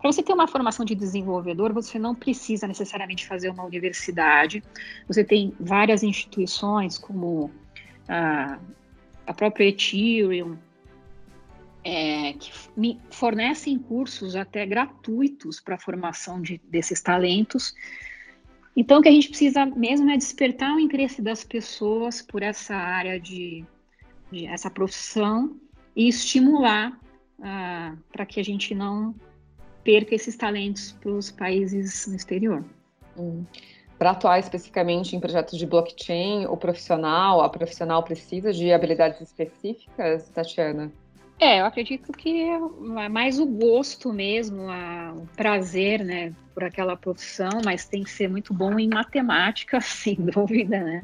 Para 0.00 0.12
você 0.12 0.22
ter 0.22 0.32
uma 0.32 0.46
formação 0.46 0.84
de 0.84 0.94
desenvolvedor, 0.94 1.72
você 1.72 1.98
não 1.98 2.14
precisa 2.14 2.68
necessariamente 2.68 3.26
fazer 3.26 3.48
uma 3.48 3.64
universidade. 3.64 4.62
Você 5.08 5.24
tem 5.24 5.52
várias 5.58 6.04
instituições, 6.04 6.96
como 6.96 7.50
a, 8.08 8.58
a 9.26 9.34
própria 9.34 9.68
Ethereum, 9.68 10.56
é, 11.84 12.32
que 12.34 12.50
me 12.76 13.00
fornecem 13.10 13.78
cursos 13.78 14.34
até 14.34 14.66
gratuitos 14.66 15.60
para 15.60 15.76
a 15.76 15.78
formação 15.78 16.40
de, 16.40 16.60
desses 16.64 17.00
talentos. 17.00 17.74
Então, 18.76 18.98
o 18.98 19.02
que 19.02 19.08
a 19.08 19.12
gente 19.12 19.28
precisa 19.28 19.66
mesmo 19.66 20.10
é 20.10 20.16
despertar 20.16 20.74
o 20.74 20.80
interesse 20.80 21.20
das 21.20 21.44
pessoas 21.44 22.22
por 22.22 22.42
essa 22.42 22.74
área 22.74 23.18
de, 23.18 23.64
de 24.30 24.46
essa 24.46 24.70
profissão 24.70 25.56
e 25.94 26.08
estimular 26.08 26.98
para 28.12 28.26
que 28.26 28.40
a 28.40 28.42
gente 28.42 28.74
não 28.74 29.14
perca 29.84 30.14
esses 30.14 30.36
talentos 30.36 30.92
para 30.92 31.10
os 31.10 31.30
países 31.30 32.06
no 32.06 32.16
exterior. 32.16 32.64
Hum. 33.16 33.44
Para 33.98 34.12
atuar 34.12 34.38
especificamente 34.38 35.16
em 35.16 35.20
projetos 35.20 35.58
de 35.58 35.66
blockchain, 35.66 36.46
o 36.46 36.56
profissional, 36.56 37.40
a 37.40 37.48
profissional 37.48 38.02
precisa 38.02 38.52
de 38.52 38.72
habilidades 38.72 39.20
específicas, 39.20 40.28
Tatiana? 40.30 40.92
É, 41.40 41.60
eu 41.60 41.66
acredito 41.66 42.12
que 42.12 42.42
é 42.42 43.08
mais 43.08 43.38
o 43.38 43.46
gosto 43.46 44.12
mesmo, 44.12 44.68
a, 44.68 45.12
o 45.16 45.26
prazer, 45.36 46.04
né, 46.04 46.32
por 46.54 46.64
aquela 46.64 46.96
profissão, 46.96 47.60
mas 47.64 47.86
tem 47.86 48.02
que 48.02 48.10
ser 48.10 48.28
muito 48.28 48.52
bom 48.52 48.78
em 48.78 48.88
matemática, 48.88 49.80
sem 49.82 50.16
dúvida, 50.16 50.78
né? 50.80 51.02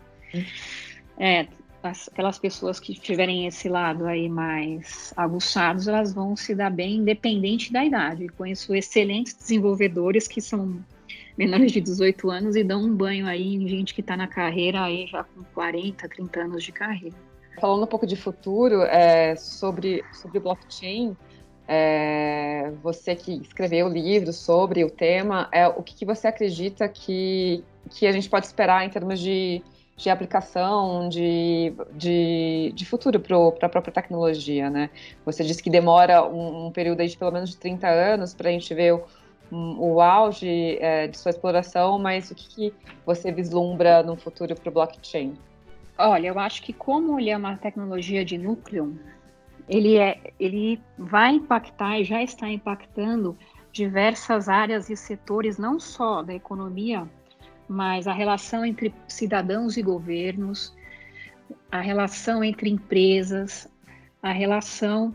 É, 1.19 1.47
as, 1.83 2.09
aquelas 2.09 2.39
pessoas 2.39 2.81
que 2.81 2.95
tiverem 2.95 3.47
esse 3.47 3.69
lado 3.69 4.07
aí 4.07 4.29
mais 4.29 5.13
aguçados, 5.17 5.87
elas 5.87 6.13
vão 6.13 6.35
se 6.35 6.55
dar 6.55 6.71
bem 6.71 6.97
independente 6.97 7.73
da 7.73 7.85
idade. 7.85 8.29
conheço 8.31 8.75
excelentes 8.75 9.35
desenvolvedores 9.35 10.27
que 10.27 10.41
são 10.41 10.79
menores 11.37 11.73
de 11.73 11.81
18 11.81 12.31
anos 12.31 12.57
e 12.57 12.63
dão 12.63 12.83
um 12.83 12.95
banho 12.95 13.27
aí 13.27 13.55
em 13.55 13.67
gente 13.69 13.95
que 13.95 14.01
está 14.01 14.17
na 14.17 14.29
carreira 14.29 14.83
aí 14.83 15.07
já 15.07 15.25
com 15.25 15.43
40, 15.55 16.09
30 16.09 16.41
anos 16.41 16.63
de 16.63 16.73
carreira. 16.73 17.17
Falando 17.61 17.85
um 17.85 17.87
pouco 17.87 18.07
de 18.07 18.17
futuro, 18.17 18.83
é, 18.83 19.37
sobre, 19.37 20.05
sobre 20.13 20.41
blockchain, 20.41 21.17
é, 21.67 22.73
você 22.83 23.15
que 23.15 23.41
escreveu 23.41 23.87
o 23.87 23.89
livro 23.89 24.33
sobre 24.33 24.85
o 24.85 24.91
tema, 24.91 25.49
é, 25.53 25.67
o 25.67 25.83
que, 25.83 25.95
que, 25.95 26.05
você 26.05 26.27
acredita 26.27 26.89
que, 26.89 27.65
que 27.91 28.07
a 28.07 28.13
gente 28.13 28.29
pode 28.29 28.47
esperar 28.47 28.85
em 28.85 28.91
termos 28.91 29.21
de, 29.21 29.63
de 29.97 30.11
aplicação, 30.11 31.09
de, 31.09 31.73
de, 31.93 32.73
de 32.75 32.85
futuro 32.85 33.21
para 33.21 33.67
a 33.67 33.69
própria 33.69 33.93
tecnologia, 33.93 34.69
né? 34.69 34.91
Você 35.25 35.43
disse 35.45 35.63
que 35.63 35.71
demora 35.71 36.25
um, 36.25 36.67
um 36.67 36.71
período 36.71 37.07
de 37.07 37.17
pelo 37.17 37.31
menos 37.31 37.51
de 37.51 37.57
30 37.57 37.89
anos 37.89 38.35
para 38.35 38.49
a 38.49 38.53
gente 38.53 38.75
ver 38.75 38.95
o, 38.95 39.05
o 39.51 40.01
auge 40.01 40.79
é, 40.81 41.07
de 41.07 41.17
sua 41.17 41.31
exploração, 41.31 41.99
mas 41.99 42.31
o 42.31 42.35
que, 42.35 42.49
que 42.49 42.75
você 43.05 43.31
vislumbra 43.31 44.03
no 44.03 44.17
futuro 44.17 44.55
para 44.55 44.69
o 44.69 44.73
blockchain? 44.73 45.35
Olha, 45.97 46.29
eu 46.29 46.39
acho 46.39 46.63
que 46.63 46.73
como 46.73 47.19
ele 47.21 47.31
é 47.31 47.37
uma 47.37 47.57
tecnologia 47.57 48.25
de 48.25 48.37
núcleo, 48.37 48.99
ele, 49.69 49.97
é, 49.97 50.21
ele 50.39 50.81
vai 50.99 51.35
impactar 51.35 52.01
e 52.01 52.05
já 52.05 52.23
está 52.23 52.49
impactando 52.49 53.37
diversas 53.73 54.49
áreas 54.49 54.91
e 54.91 54.97
setores, 54.97 55.59
não 55.59 55.79
só 55.79 56.23
da 56.23 56.35
economia, 56.35 57.09
mas 57.69 58.07
a 58.07 58.13
relação 58.13 58.65
entre 58.65 58.95
cidadãos 59.09 59.77
e 59.77 59.83
governos, 59.83 60.75
a 61.71 61.81
relação 61.81 62.43
entre 62.43 62.71
empresas, 62.71 63.69
a 64.23 64.33
relação 64.33 65.15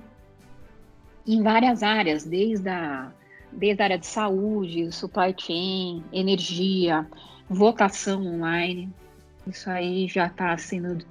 em 1.28 1.44
várias 1.44 1.84
áreas, 1.84 2.24
desde 2.24 2.70
a, 2.70 3.12
desde 3.52 3.82
a 3.82 3.86
área 3.86 3.98
de 3.98 4.08
saúde, 4.08 4.92
supply 4.92 5.34
chain, 5.38 6.04
energia, 6.12 7.08
votação 7.50 8.26
online. 8.26 8.90
Isso 9.48 9.70
aí 9.70 10.08
já 10.08 10.28
está 10.28 10.58
sendo. 10.58 11.06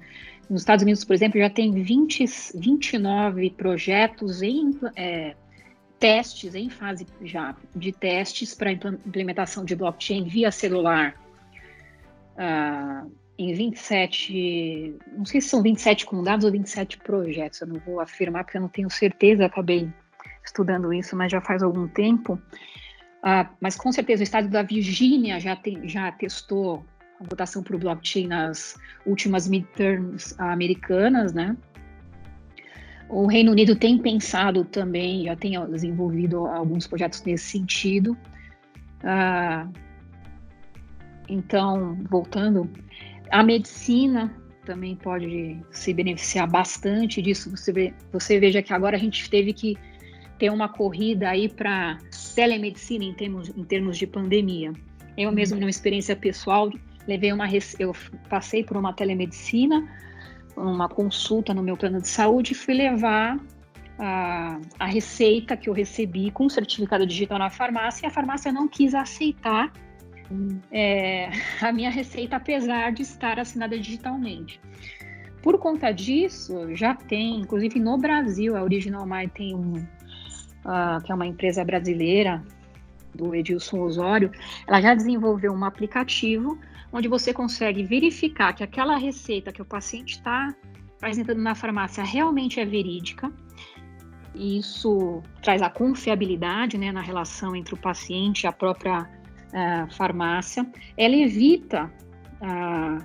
Nos 0.49 0.61
Estados 0.61 0.83
Unidos, 0.83 1.03
por 1.03 1.13
exemplo, 1.13 1.39
já 1.39 1.49
tem 1.49 1.71
20, 1.71 2.25
29 2.55 3.51
projetos 3.51 4.41
em 4.41 4.79
é, 4.95 5.35
testes, 5.99 6.55
em 6.55 6.69
fase 6.69 7.05
já 7.21 7.55
de 7.75 7.91
testes 7.91 8.55
para 8.55 8.71
implementação 8.71 9.63
de 9.63 9.75
blockchain 9.75 10.23
via 10.23 10.51
celular. 10.51 11.15
Uh, 12.35 13.11
em 13.37 13.53
27, 13.53 14.95
não 15.13 15.23
sei 15.23 15.39
se 15.39 15.47
são 15.47 15.61
27 15.61 16.05
condados 16.05 16.43
ou 16.43 16.51
27 16.51 16.97
projetos, 16.97 17.61
eu 17.61 17.67
não 17.67 17.79
vou 17.79 18.01
afirmar 18.01 18.43
porque 18.43 18.57
eu 18.57 18.61
não 18.61 18.67
tenho 18.67 18.89
certeza, 18.89 19.45
acabei 19.45 19.89
estudando 20.49 20.91
isso, 20.93 21.15
mas 21.15 21.31
já 21.31 21.39
faz 21.39 21.63
algum 21.63 21.87
tempo. 21.87 22.33
Uh, 23.19 23.47
mas 23.61 23.75
com 23.75 23.91
certeza 23.91 24.21
o 24.21 24.23
estado 24.23 24.47
da 24.47 24.63
Virgínia 24.63 25.39
já, 25.39 25.55
tem, 25.55 25.87
já 25.87 26.11
testou 26.11 26.85
a 27.19 27.23
votação 27.23 27.63
o 27.69 27.77
blockchain 27.77 28.27
nas 28.27 28.77
últimas 29.05 29.47
midterms 29.47 30.35
americanas, 30.39 31.33
né? 31.33 31.55
O 33.09 33.25
Reino 33.25 33.51
Unido 33.51 33.75
tem 33.75 33.97
pensado 33.97 34.63
também, 34.63 35.25
já 35.25 35.35
tem 35.35 35.59
desenvolvido 35.67 36.45
alguns 36.45 36.85
projetos 36.87 37.23
nesse 37.23 37.45
sentido. 37.45 38.15
Ah, 39.03 39.67
então, 41.27 41.97
voltando, 42.09 42.69
a 43.31 43.43
medicina 43.43 44.31
também 44.63 44.95
pode 44.95 45.59
se 45.71 45.93
beneficiar 45.93 46.47
bastante 46.47 47.21
disso. 47.21 47.49
Você, 47.49 47.73
vê, 47.73 47.93
você 48.11 48.39
veja 48.39 48.61
que 48.61 48.71
agora 48.71 48.95
a 48.95 48.99
gente 48.99 49.27
teve 49.29 49.53
que 49.53 49.75
ter 50.39 50.49
uma 50.49 50.69
corrida 50.69 51.29
aí 51.29 51.49
para 51.49 51.97
telemedicina 52.33 53.03
em 53.03 53.13
termos, 53.13 53.49
em 53.49 53.63
termos 53.63 53.97
de 53.97 54.07
pandemia. 54.07 54.71
Eu 55.17 55.31
mesmo, 55.31 55.59
numa 55.59 55.69
experiência 55.69 56.15
pessoal, 56.15 56.71
levei 57.05 57.33
uma 57.33 57.45
eu 57.77 57.93
passei 58.29 58.63
por 58.63 58.77
uma 58.77 58.93
telemedicina, 58.93 59.87
uma 60.55 60.87
consulta 60.87 61.53
no 61.53 61.61
meu 61.61 61.75
plano 61.75 62.01
de 62.01 62.07
saúde 62.07 62.53
e 62.53 62.55
fui 62.55 62.73
levar 62.73 63.37
a, 63.97 64.59
a 64.79 64.85
receita 64.85 65.57
que 65.57 65.69
eu 65.69 65.73
recebi 65.73 66.31
com 66.31 66.47
certificado 66.47 67.05
digital 67.05 67.37
na 67.37 67.49
farmácia 67.49 68.05
e 68.05 68.07
a 68.07 68.11
farmácia 68.11 68.51
não 68.51 68.67
quis 68.67 68.95
aceitar 68.95 69.73
é, 70.71 71.29
a 71.61 71.71
minha 71.73 71.89
receita, 71.89 72.37
apesar 72.37 72.93
de 72.93 73.01
estar 73.01 73.39
assinada 73.39 73.77
digitalmente. 73.77 74.61
Por 75.41 75.57
conta 75.57 75.91
disso, 75.91 76.75
já 76.75 76.93
tem, 76.93 77.39
inclusive 77.41 77.79
no 77.79 77.97
Brasil, 77.97 78.55
a 78.57 78.63
Original 78.63 79.05
My 79.05 79.27
tem 79.27 79.55
um, 79.55 79.85
que 81.03 81.11
é 81.11 81.15
uma 81.15 81.25
empresa 81.25 81.63
brasileira 81.63 82.43
do 83.13 83.33
Edilson 83.33 83.79
Osório, 83.79 84.31
ela 84.67 84.81
já 84.81 84.93
desenvolveu 84.93 85.51
um 85.51 85.65
aplicativo 85.65 86.57
onde 86.91 87.07
você 87.07 87.33
consegue 87.33 87.83
verificar 87.83 88.53
que 88.53 88.63
aquela 88.63 88.97
receita 88.97 89.51
que 89.51 89.61
o 89.61 89.65
paciente 89.65 90.15
está 90.15 90.53
apresentando 90.97 91.39
na 91.39 91.55
farmácia 91.55 92.03
realmente 92.03 92.59
é 92.59 92.65
verídica. 92.65 93.31
E 94.35 94.59
isso 94.59 95.21
traz 95.41 95.61
a 95.61 95.69
confiabilidade 95.69 96.77
né, 96.77 96.91
na 96.91 97.01
relação 97.01 97.55
entre 97.55 97.73
o 97.73 97.77
paciente 97.77 98.43
e 98.43 98.47
a 98.47 98.51
própria 98.51 99.01
uh, 99.01 99.93
farmácia. 99.95 100.65
Ela 100.97 101.15
evita 101.15 101.91
uh, 102.41 103.03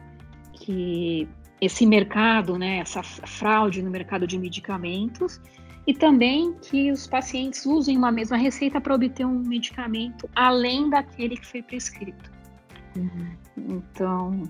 que 0.53 1.29
esse 1.61 1.87
mercado, 1.87 2.59
né, 2.59 2.79
essa 2.79 3.03
fraude 3.03 3.83
no 3.83 3.91
mercado 3.91 4.27
de 4.27 4.39
medicamentos, 4.39 5.41
e 5.87 5.93
também 5.93 6.55
que 6.63 6.91
os 6.91 7.07
pacientes 7.07 7.67
usem 7.67 7.97
uma 7.97 8.11
mesma 8.11 8.37
receita 8.37 8.81
para 8.81 8.95
obter 8.95 9.27
um 9.27 9.39
medicamento 9.39 10.29
além 10.35 10.89
daquele 10.89 11.37
que 11.37 11.47
foi 11.47 11.63
prescrito. 11.63 12.31
Uhum. 12.97 13.37
Então, 13.57 14.43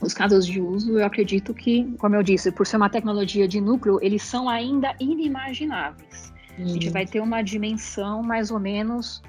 os 0.00 0.14
casos 0.14 0.46
de 0.46 0.60
uso, 0.60 0.98
eu 0.98 1.04
acredito 1.04 1.52
que, 1.52 1.92
como 1.98 2.14
eu 2.14 2.22
disse, 2.22 2.52
por 2.52 2.66
ser 2.66 2.76
uma 2.76 2.88
tecnologia 2.88 3.48
de 3.48 3.60
núcleo, 3.60 3.98
eles 4.00 4.22
são 4.22 4.48
ainda 4.48 4.94
inimagináveis. 5.00 6.32
Uhum. 6.56 6.64
A 6.64 6.68
gente 6.68 6.86
uhum. 6.86 6.92
vai 6.92 7.06
ter 7.06 7.20
uma 7.20 7.42
dimensão 7.42 8.22
mais 8.22 8.50
ou 8.50 8.60
menos 8.60 9.22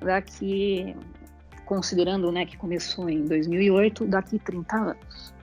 daqui, 0.00 0.96
considerando 1.64 2.32
né, 2.32 2.44
que 2.44 2.56
começou 2.56 3.08
em 3.08 3.24
2008, 3.24 4.04
daqui 4.06 4.38
30 4.40 4.76
anos. 4.76 5.35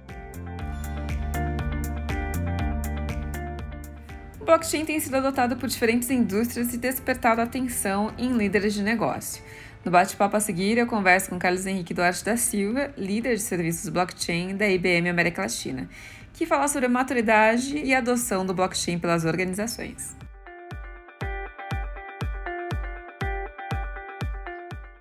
Blockchain 4.43 4.85
tem 4.85 4.99
sido 4.99 5.15
adotado 5.15 5.55
por 5.55 5.67
diferentes 5.69 6.09
indústrias 6.09 6.73
e 6.73 6.77
despertado 6.77 7.41
atenção 7.41 8.13
em 8.17 8.33
líderes 8.33 8.73
de 8.73 8.83
negócio. 8.83 9.41
No 9.85 9.91
bate-papo 9.91 10.35
a 10.35 10.39
seguir, 10.39 10.77
eu 10.77 10.85
converso 10.85 11.29
com 11.29 11.39
Carlos 11.39 11.65
Henrique 11.65 11.93
Duarte 11.93 12.23
da 12.23 12.37
Silva, 12.37 12.93
líder 12.97 13.35
de 13.35 13.41
serviços 13.41 13.89
blockchain 13.89 14.55
da 14.55 14.67
IBM 14.67 15.09
América 15.09 15.41
Latina, 15.41 15.89
que 16.33 16.45
fala 16.45 16.67
sobre 16.67 16.87
a 16.87 16.89
maturidade 16.89 17.77
e 17.77 17.93
adoção 17.93 18.45
do 18.45 18.53
blockchain 18.53 18.99
pelas 18.99 19.25
organizações. 19.25 20.15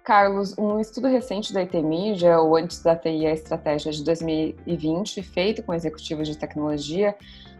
Carlos, 0.04 0.56
um 0.58 0.80
estudo 0.80 1.06
recente 1.06 1.52
da 1.52 1.60
IT 1.60 1.80
Media, 1.80 2.40
o 2.40 2.56
Antes 2.56 2.82
da 2.82 2.96
TI 2.96 3.24
a 3.24 3.32
Estratégia 3.32 3.92
de 3.92 4.04
2020, 4.04 5.22
feito 5.22 5.62
com 5.62 5.72
executivos 5.72 6.26
de 6.26 6.36
tecnologia, 6.36 7.14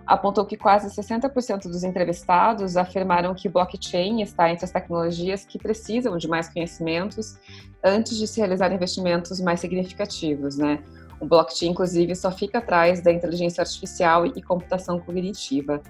apontou 0.07 0.45
que 0.45 0.57
quase 0.57 0.89
60% 0.89 1.63
dos 1.63 1.85
entrevistados 1.85 2.77
afirmaram 2.77 3.35
que 3.35 3.49
blockchain 3.49 4.23
está 4.23 4.51
entre 4.51 4.65
as 4.65 4.71
tecnologias 4.71 5.45
que 5.45 5.59
precisam 5.59 6.17
de 6.17 6.29
mais 6.29 6.49
conhecimentos 6.49 7.39
antes 7.83 8.17
de 8.17 8.27
se 8.27 8.41
realizar 8.41 8.73
investimentos 8.73 9.41
mais 9.41 9.61
significativos, 9.61 10.57
né? 10.57 10.83
O 11.21 11.27
blockchain, 11.27 11.71
inclusive, 11.71 12.17
só 12.17 12.33
fica 12.33 12.59
atrás 12.59 13.01
da 13.01 13.13
inteligência 13.13 13.63
artificial 13.63 14.27
e 14.27 14.43
computação 14.43 14.99
cognitiva. 14.99 15.81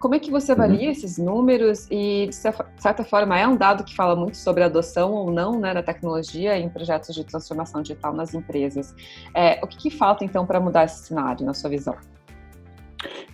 Como 0.00 0.14
é 0.14 0.18
que 0.18 0.30
você 0.30 0.52
avalia 0.52 0.86
uhum. 0.86 0.92
esses 0.92 1.18
números 1.18 1.86
e, 1.90 2.26
de 2.26 2.34
certa 2.34 3.04
forma, 3.04 3.38
é 3.38 3.46
um 3.46 3.54
dado 3.54 3.84
que 3.84 3.94
fala 3.94 4.16
muito 4.16 4.36
sobre 4.36 4.62
a 4.62 4.66
adoção 4.66 5.12
ou 5.12 5.30
não 5.30 5.60
né, 5.60 5.74
da 5.74 5.82
tecnologia 5.82 6.58
em 6.58 6.68
projetos 6.70 7.14
de 7.14 7.22
transformação 7.22 7.82
digital 7.82 8.14
nas 8.14 8.34
empresas? 8.34 8.94
É, 9.34 9.60
o 9.62 9.68
que, 9.68 9.76
que 9.76 9.90
falta, 9.90 10.24
então, 10.24 10.46
para 10.46 10.58
mudar 10.58 10.86
esse 10.86 11.06
cenário, 11.06 11.44
na 11.44 11.52
sua 11.52 11.68
visão? 11.68 11.94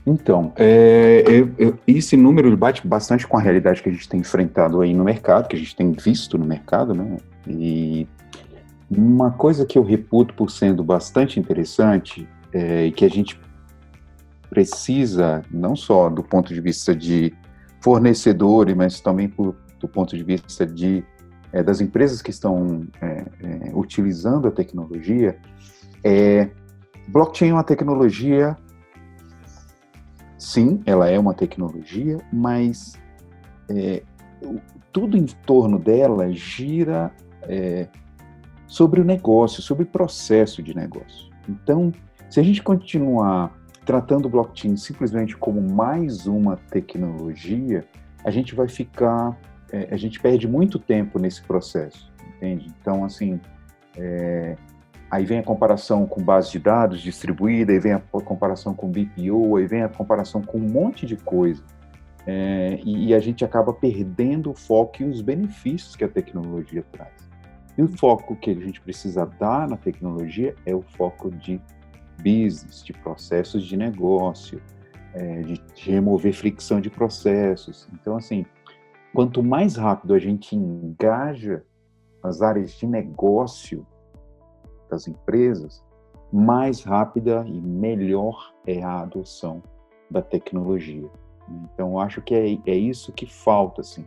Então, 0.06 0.52
é, 0.56 1.25
esse 1.87 2.16
número 2.16 2.56
bate 2.56 2.87
bastante 2.87 3.26
com 3.26 3.37
a 3.37 3.40
realidade 3.40 3.82
que 3.82 3.88
a 3.88 3.92
gente 3.92 4.08
tem 4.08 4.20
enfrentado 4.20 4.80
aí 4.80 4.94
no 4.94 5.02
mercado, 5.02 5.49
que 5.49 5.56
a 5.56 5.58
gente 5.58 5.75
tem 5.75 5.90
visto 5.92 6.38
no 6.38 6.44
mercado, 6.44 6.94
né? 6.94 7.16
E 7.49 8.06
uma 8.88 9.32
coisa 9.32 9.66
que 9.66 9.76
eu 9.76 9.82
reputo 9.82 10.32
por 10.35 10.50
sendo 10.50 10.85
bastante 10.85 11.40
interessante 11.40 12.28
é, 12.52 12.90
que 12.92 13.04
a 13.04 13.08
gente 13.08 13.40
precisa, 14.49 15.42
não 15.50 15.75
só 15.75 16.08
do 16.08 16.23
ponto 16.23 16.54
de 16.54 16.61
vista 16.61 16.94
de 16.94 17.32
fornecedores, 17.80 18.76
mas 18.76 19.00
também 19.00 19.28
por, 19.28 19.56
do 19.80 19.88
ponto 19.88 20.16
de 20.16 20.23
vista 20.23 20.64
de, 20.64 21.04
é, 21.52 21.64
das 21.64 21.80
empresas 21.80 22.23
que 22.23 22.30
estão 22.30 22.87
é, 23.00 23.25
é 23.42 23.70
utilizando 23.75 24.46
a 24.46 24.52
tecnologia, 24.52 25.37
é 26.04 26.49
blockchain 27.08 27.50
é 27.50 27.52
uma 27.52 27.64
tecnologia 27.64 28.56
sim, 30.46 30.80
ela 30.86 31.08
é 31.08 31.18
uma 31.18 31.34
tecnologia, 31.34 32.18
mas 32.32 32.96
é, 33.68 34.04
tudo 34.92 35.16
em 35.16 35.26
torno 35.26 35.76
dela 35.76 36.32
gira 36.32 37.11
é, 37.42 37.88
sobre 38.68 39.00
o 39.00 39.04
negócio, 39.04 39.61
sobre 39.61 39.82
o 39.82 39.87
processo 39.87 40.62
de 40.62 40.72
negócio. 40.72 41.30
Então, 41.48 41.92
se 42.30 42.38
a 42.38 42.44
gente 42.44 42.62
continuar 42.62 43.59
tratando 43.85 44.26
o 44.26 44.28
blockchain 44.28 44.76
simplesmente 44.76 45.37
como 45.37 45.61
mais 45.61 46.28
uma 46.28 46.56
tecnologia, 46.70 47.85
a 48.24 48.30
gente 48.30 48.54
vai 48.54 48.68
ficar, 48.68 49.37
é, 49.72 49.88
a 49.90 49.96
gente 49.96 50.20
perde 50.20 50.46
muito 50.46 50.78
tempo 50.78 51.18
nesse 51.18 51.42
processo, 51.42 52.12
entende? 52.37 52.72
Então, 52.80 53.04
assim, 53.04 53.40
é, 53.96 54.56
Aí 55.11 55.25
vem 55.25 55.38
a 55.38 55.42
comparação 55.42 56.07
com 56.07 56.23
base 56.23 56.51
de 56.51 56.59
dados 56.59 57.01
distribuída, 57.01 57.73
aí 57.73 57.79
vem 57.79 57.92
a 57.92 58.01
comparação 58.01 58.75
com 58.75 58.90
BPO, 58.90 59.57
aí 59.57 59.66
vem 59.66 59.83
a 59.83 59.88
comparação 59.88 60.42
com 60.42 60.59
um 60.59 60.69
monte 60.69 61.07
de 61.07 61.16
coisa. 61.16 61.62
É, 62.27 62.81
e, 62.85 63.09
e, 63.09 63.14
a 63.14 63.21
gente 63.21 63.45
acaba 63.45 63.73
perdendo 63.73 64.51
o 64.51 64.55
foco 64.55 65.03
e 65.03 65.05
os 65.05 65.23
benefícios 65.23 65.95
que 65.95 66.03
a 66.03 66.09
tecnologia 66.09 66.85
traz. 66.90 67.31
E 67.79 67.83
o 67.83 67.88
foco 67.88 68.35
que 68.35 68.51
a 68.51 68.55
gente 68.55 68.81
precisa 68.81 69.25
dar 69.25 69.69
na 69.69 69.77
tecnologia 69.77 70.57
é 70.66 70.75
o 70.75 70.83
foco 70.83 71.31
de 71.31 71.61
business, 72.19 72.83
de 72.83 72.92
processos 72.92 73.64
de 73.64 73.77
negócio, 73.77 74.61
é, 75.14 75.40
de, 75.42 75.62
de 75.73 75.90
remover 75.90 76.33
fricção 76.33 76.81
de 76.81 76.90
processos. 76.90 77.88
Então, 77.92 78.16
assim, 78.16 78.45
quanto 79.14 79.40
mais 79.40 79.77
rápido 79.77 80.12
a 80.12 80.19
gente 80.19 80.57
engaja 80.57 81.62
as 82.25 82.42
áreas 82.42 82.73
de 82.73 82.88
negócio 82.88 83.87
das 84.88 85.09
empresas, 85.09 85.85
mais 86.33 86.83
rápida 86.83 87.44
e 87.46 87.61
melhor 87.61 88.53
é 88.66 88.83
a 88.83 89.01
adoção 89.01 89.62
da 90.11 90.22
tecnologia. 90.22 91.09
Então, 91.49 91.99
acho 91.99 92.20
que 92.20 92.35
é, 92.35 92.59
é 92.66 92.75
isso 92.75 93.12
que 93.12 93.27
falta, 93.27 93.81
assim. 93.81 94.07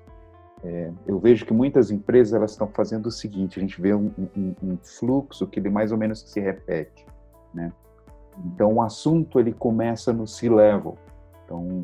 É, 0.63 0.92
eu 1.08 1.18
vejo 1.20 1.46
que 1.46 1.54
muitas 1.54 1.89
empresas 1.89 2.34
elas 2.34 2.52
estão 2.52 2.68
fazendo 2.68 3.06
o 3.06 3.12
seguinte: 3.12 3.58
a 3.58 3.62
gente 3.62 3.82
vê 3.82 3.94
um, 3.94 4.12
um, 4.36 4.56
um 4.62 4.78
fluxo 4.78 5.48
que 5.48 5.60
ele 5.60 5.70
mais 5.70 5.92
ou 5.92 5.98
menos 5.98 6.20
se 6.20 6.39
repete, 6.39 7.06
né? 7.54 7.72
Então, 8.46 8.76
o 8.76 8.82
assunto 8.82 9.39
ele 9.39 9.54
começa 9.54 10.12
no 10.12 10.28
C-level. 10.28 10.98
Então, 11.46 11.84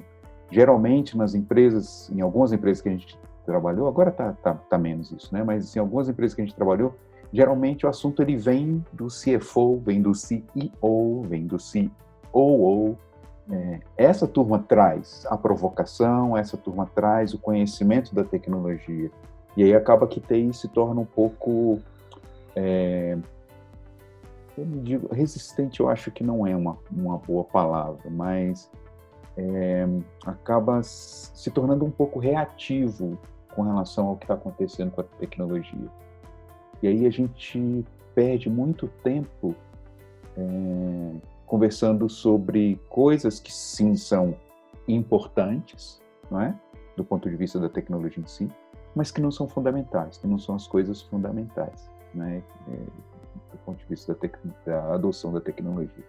geralmente 0.52 1.18
nas 1.18 1.34
empresas, 1.34 2.10
em 2.12 2.22
algumas 2.22 2.52
empresas 2.52 2.82
que 2.82 2.90
a 2.90 2.92
gente 2.92 3.20
trabalhou, 3.46 3.88
agora 3.88 4.12
tá, 4.12 4.34
tá, 4.34 4.56
tá 4.56 4.78
menos 4.78 5.12
isso, 5.12 5.34
né? 5.34 5.44
Mas 5.44 5.76
em 5.76 5.80
algumas 5.80 6.10
empresas 6.10 6.36
que 6.36 6.42
a 6.42 6.46
gente 6.46 6.56
trabalhou, 6.56 6.96
geralmente 7.36 7.86
o 7.86 7.90
assunto 7.90 8.22
ele 8.22 8.38
vem 8.38 8.84
do 8.94 9.08
CFO, 9.08 9.78
vem 9.80 10.02
do 10.02 10.16
CEO, 10.16 11.22
vem 11.24 11.46
do 11.46 11.58
COO. 12.32 12.98
É, 13.52 13.82
essa 13.98 14.26
turma 14.26 14.60
traz 14.60 15.26
a 15.30 15.38
provocação, 15.38 16.38
essa 16.38 16.56
turma 16.56 16.90
traz 16.96 17.34
o 17.34 17.38
conhecimento 17.38 18.16
da 18.16 18.24
tecnologia. 18.24 19.12
E 19.58 19.64
aí 19.64 19.76
acaba 19.76 20.08
que 20.08 20.22
TI 20.22 20.54
se 20.54 20.70
torna 20.70 21.02
um 21.02 21.06
pouco. 21.06 21.80
É, 22.56 23.18
eu 24.58 24.66
digo, 24.66 25.14
resistente, 25.14 25.82
eu 25.82 25.90
acho 25.90 26.12
que 26.12 26.24
não 26.24 26.48
é 26.48 26.56
uma, 26.56 26.78
uma 26.90 27.18
boa 27.18 27.44
palavra, 27.44 28.10
mas 28.10 28.72
é, 29.36 29.86
acaba 30.26 30.82
se 30.82 31.52
tornando 31.52 31.84
um 31.84 31.92
pouco 31.92 32.18
reativo 32.18 33.20
com 33.54 33.64
relação 33.64 34.08
ao 34.08 34.16
que 34.16 34.24
está 34.24 34.36
acontecendo 34.36 34.92
com 34.92 35.02
a 35.02 35.04
tecnologia. 35.04 35.92
E 36.82 36.88
aí 36.88 37.06
a 37.06 37.10
gente 37.10 37.86
perde 38.14 38.50
muito 38.50 38.88
tempo 39.04 39.56
é, 40.38 41.12
conversando 41.46 42.10
sobre 42.10 42.80
coisas 42.90 43.40
que 43.40 43.52
sim 43.54 43.96
são 43.96 44.36
importantes, 44.88 46.02
não 46.30 46.42
é? 46.42 46.58
Do 46.96 47.04
ponto 47.04 47.30
de 47.30 47.36
vista 47.36 47.60
da 47.60 47.70
tecnologia 47.70 48.24
em 48.24 48.28
si, 48.28 48.50
mas 48.96 49.12
que 49.12 49.22
não 49.22 49.32
são 49.32 49.48
fundamentais, 49.48 50.18
que 50.18 50.28
não 50.28 50.40
são 50.40 50.56
as 50.56 50.68
coisas 50.68 51.02
fundamentais, 51.02 51.90
né? 52.14 52.42
É, 52.68 52.72
do 53.52 53.58
ponto 53.66 53.78
de 53.78 53.86
vista 53.86 54.16
da, 54.16 54.30
da 54.66 54.94
adoção 54.94 55.32
da 55.32 55.42
tecnologia. 55.42 56.04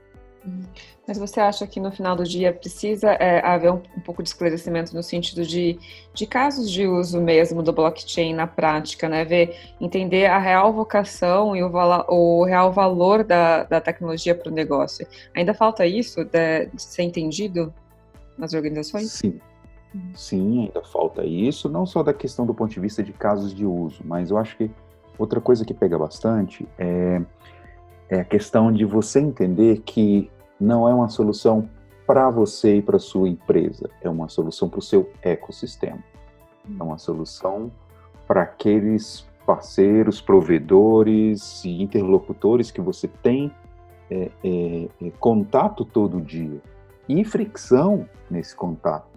Mas 1.07 1.19
você 1.19 1.39
acha 1.39 1.67
que 1.67 1.79
no 1.79 1.93
final 1.93 2.17
do 2.17 2.25
dia 2.25 2.53
precisa 2.53 3.13
é, 3.13 3.45
haver 3.47 3.71
um, 3.71 3.81
um, 3.97 4.01
pouco 4.01 4.23
de 4.23 4.29
esclarecimento 4.29 4.95
no 4.95 5.03
sentido 5.03 5.47
de, 5.47 5.79
de 6.13 6.27
casos 6.27 6.71
de 6.71 6.87
uso 6.87 7.21
mesmo 7.21 7.63
do 7.63 7.73
blockchain 7.73 8.35
na 8.35 8.47
prática, 8.47 9.09
né? 9.09 9.25
Ver, 9.25 9.57
entender 9.81 10.27
a 10.27 10.39
real 10.39 10.73
vocação 10.73 11.55
e 11.55 11.63
o, 11.63 11.71
o 12.09 12.45
real 12.45 12.73
valor 12.73 13.23
da, 13.23 13.63
da 13.65 13.81
tecnologia 13.81 14.35
para 14.35 14.51
o 14.51 14.55
negócio. 14.55 15.07
Ainda 15.35 15.55
falta 15.55 15.87
isso 15.87 16.25
de, 16.25 16.67
de 16.67 16.83
ser 16.83 17.03
entendido 17.03 17.73
nas 18.37 18.53
organizações? 18.53 19.13
Sim. 19.13 19.41
Sim, 20.15 20.67
ainda 20.67 20.83
falta 20.83 21.25
isso, 21.25 21.71
não 21.71 21.87
só 21.87 22.03
da 22.03 22.13
questão 22.13 22.45
do 22.45 22.53
ponto 22.53 22.71
de 22.71 22.81
vista 22.81 23.03
de 23.03 23.13
casos 23.13 23.55
de 23.55 23.65
uso, 23.65 24.03
mas 24.05 24.31
eu 24.31 24.37
acho 24.37 24.57
que 24.57 24.71
outra 25.19 25.41
coisa 25.41 25.65
que 25.65 25.73
pega 25.73 25.99
bastante 25.99 26.69
é, 26.77 27.23
é 28.11 28.21
a 28.21 28.25
questão 28.25 28.71
de 28.71 28.85
você 28.85 29.21
entender 29.21 29.81
que 29.87 30.31
não 30.61 30.89
é 30.89 30.95
uma 30.95 31.09
solução 31.09 31.69
para 32.07 32.31
você 32.31 32.77
e 32.77 32.83
para 32.83 32.99
sua 32.99 33.29
empresa, 33.29 33.91
é 34.01 34.09
uma 34.09 34.29
solução 34.29 34.69
para 34.69 34.79
o 34.79 34.83
seu 34.83 35.11
ecossistema. 35.23 35.99
É 36.79 36.83
uma 36.83 36.99
solução 36.99 37.71
para 38.27 38.43
aqueles 38.43 39.27
parceiros, 39.45 40.21
provedores 40.21 41.65
e 41.65 41.83
interlocutores 41.83 42.71
que 42.71 42.81
você 42.81 43.09
tem 43.09 43.53
é, 44.11 44.31
é, 44.45 44.89
é, 45.03 45.11
contato 45.19 45.85
todo 45.85 46.21
dia. 46.21 46.61
e 47.09 47.25
fricção 47.25 48.09
nesse 48.29 48.55
contato. 48.57 49.17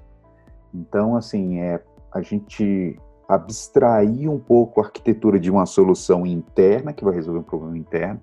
Então, 0.72 1.16
assim, 1.16 1.58
é 1.58 1.82
a 2.12 2.22
gente 2.22 3.00
abstrair 3.28 4.30
um 4.30 4.38
pouco 4.38 4.80
a 4.80 4.86
arquitetura 4.86 5.40
de 5.40 5.50
uma 5.50 5.66
solução 5.66 6.26
interna 6.26 6.94
que 6.94 7.04
vai 7.04 7.16
resolver 7.16 7.40
um 7.40 7.44
problema 7.44 7.78
interno, 7.78 8.22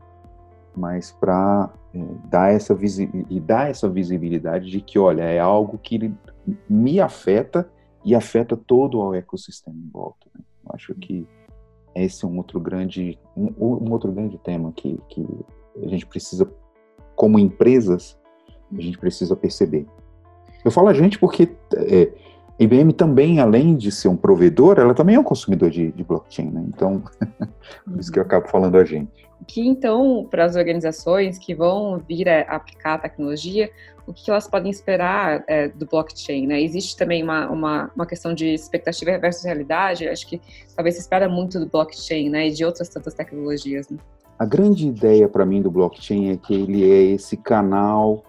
mas 0.77 1.13
para 1.13 1.73
é, 1.95 1.99
dar 2.29 2.53
essa 2.53 2.77
e 3.31 3.41
dar 3.41 3.71
essa 3.71 3.89
visibilidade 3.89 4.71
de 4.71 4.81
que, 4.81 4.99
olha, 4.99 5.23
é 5.23 5.39
algo 5.39 5.79
que 5.79 6.13
me 6.69 7.01
afeta 7.01 7.69
e 8.05 8.15
afeta 8.15 8.57
todo 8.57 8.99
o 8.99 9.15
ecossistema 9.15 9.77
em 9.77 9.91
volta. 9.91 10.27
Né? 10.35 10.45
Eu 10.65 10.71
acho 10.75 10.95
que 10.95 11.27
esse 11.95 12.25
é 12.25 12.29
um 12.29 12.37
outro 12.37 12.61
grande 12.61 13.19
um, 13.37 13.53
um 13.59 13.93
outro 13.93 14.13
grande 14.13 14.39
tema 14.39 14.73
que, 14.73 15.01
que 15.09 15.27
a 15.83 15.89
gente 15.89 16.07
precisa, 16.07 16.51
como 17.15 17.39
empresas, 17.39 18.19
a 18.73 18.81
gente 18.81 18.99
precisa 18.99 19.35
perceber. 19.35 19.87
Eu 20.65 20.71
falo 20.71 20.89
a 20.89 20.93
gente 20.93 21.19
porque 21.19 21.55
é, 21.75 22.13
IBM 22.59 22.93
também, 22.93 23.39
além 23.39 23.77
de 23.77 23.93
ser 23.93 24.09
um 24.09 24.17
provedor, 24.17 24.79
ela 24.79 24.95
também 24.95 25.17
é 25.17 25.21
um 25.21 25.25
consumidor 25.25 25.71
de, 25.71 25.93
de 25.93 26.03
blockchain, 26.03 26.51
né? 26.51 26.65
Então, 26.69 27.03
por 27.85 28.01
isso 28.01 28.11
que 28.11 28.19
eu 28.19 28.23
uhum. 28.23 28.27
acabo 28.27 28.49
falando 28.49 28.77
a 28.77 28.85
gente. 28.85 29.27
Que 29.47 29.61
então, 29.61 30.27
para 30.31 30.45
as 30.45 30.57
organizações 30.57 31.39
que 31.39 31.55
vão 31.55 31.99
vir 32.09 32.29
a 32.29 32.41
aplicar 32.43 32.95
a 32.95 32.99
tecnologia, 32.99 33.71
o 34.07 34.13
que 34.13 34.31
elas 34.31 34.49
podem 34.49 34.71
esperar 34.71 35.45
é, 35.47 35.69
do 35.69 35.85
blockchain, 35.85 36.47
né? 36.47 36.63
Existe 36.63 36.97
também 36.97 37.23
uma, 37.23 37.49
uma, 37.51 37.91
uma, 37.95 38.07
questão 38.07 38.33
de 38.33 38.47
expectativa 38.55 39.19
versus 39.19 39.45
realidade, 39.45 40.09
acho 40.09 40.27
que 40.27 40.41
talvez 40.75 40.95
se 40.95 41.03
espera 41.03 41.29
muito 41.29 41.61
do 41.61 41.67
blockchain, 41.67 42.31
né? 42.31 42.49
E 42.49 42.53
de 42.53 42.65
outras 42.65 42.89
tantas 42.89 43.13
tecnologias, 43.13 43.91
né? 43.91 43.99
A 44.39 44.47
grande 44.47 44.87
ideia 44.87 45.29
para 45.29 45.45
mim 45.45 45.61
do 45.61 45.71
blockchain 45.71 46.31
é 46.31 46.37
que 46.37 46.55
ele 46.55 46.91
é 46.91 47.03
esse 47.03 47.37
canal 47.37 48.25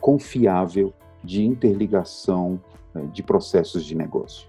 confiável 0.00 0.92
de 1.22 1.44
interligação 1.44 2.60
de 3.12 3.22
processos 3.22 3.84
de 3.84 3.94
negócio. 3.94 4.48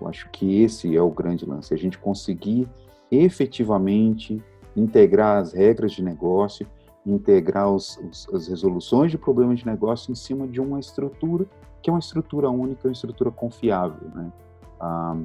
Eu 0.00 0.08
acho 0.08 0.28
que 0.30 0.62
esse 0.62 0.96
é 0.96 1.02
o 1.02 1.10
grande 1.10 1.44
lance, 1.44 1.74
a 1.74 1.76
gente 1.76 1.98
conseguir 1.98 2.68
efetivamente 3.10 4.42
integrar 4.76 5.38
as 5.38 5.52
regras 5.52 5.92
de 5.92 6.02
negócio, 6.02 6.66
integrar 7.04 7.70
os, 7.70 7.98
os, 7.98 8.28
as 8.32 8.48
resoluções 8.48 9.10
de 9.10 9.18
problemas 9.18 9.58
de 9.60 9.66
negócio 9.66 10.12
em 10.12 10.14
cima 10.14 10.46
de 10.46 10.60
uma 10.60 10.78
estrutura 10.78 11.46
que 11.82 11.88
é 11.88 11.92
uma 11.92 11.98
estrutura 11.98 12.50
única, 12.50 12.86
uma 12.86 12.92
estrutura 12.92 13.30
confiável, 13.30 14.08
né? 14.14 14.32
Ah, 14.78 15.16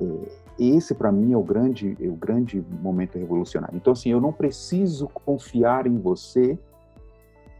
é, 0.00 0.32
esse 0.58 0.94
para 0.94 1.10
mim 1.10 1.32
é 1.32 1.36
o 1.36 1.42
grande, 1.42 1.96
é 2.00 2.08
o 2.08 2.14
grande 2.14 2.64
momento 2.82 3.18
revolucionário. 3.18 3.76
Então 3.76 3.92
assim, 3.92 4.10
eu 4.10 4.20
não 4.20 4.32
preciso 4.32 5.08
confiar 5.08 5.86
em 5.86 5.98
você 5.98 6.58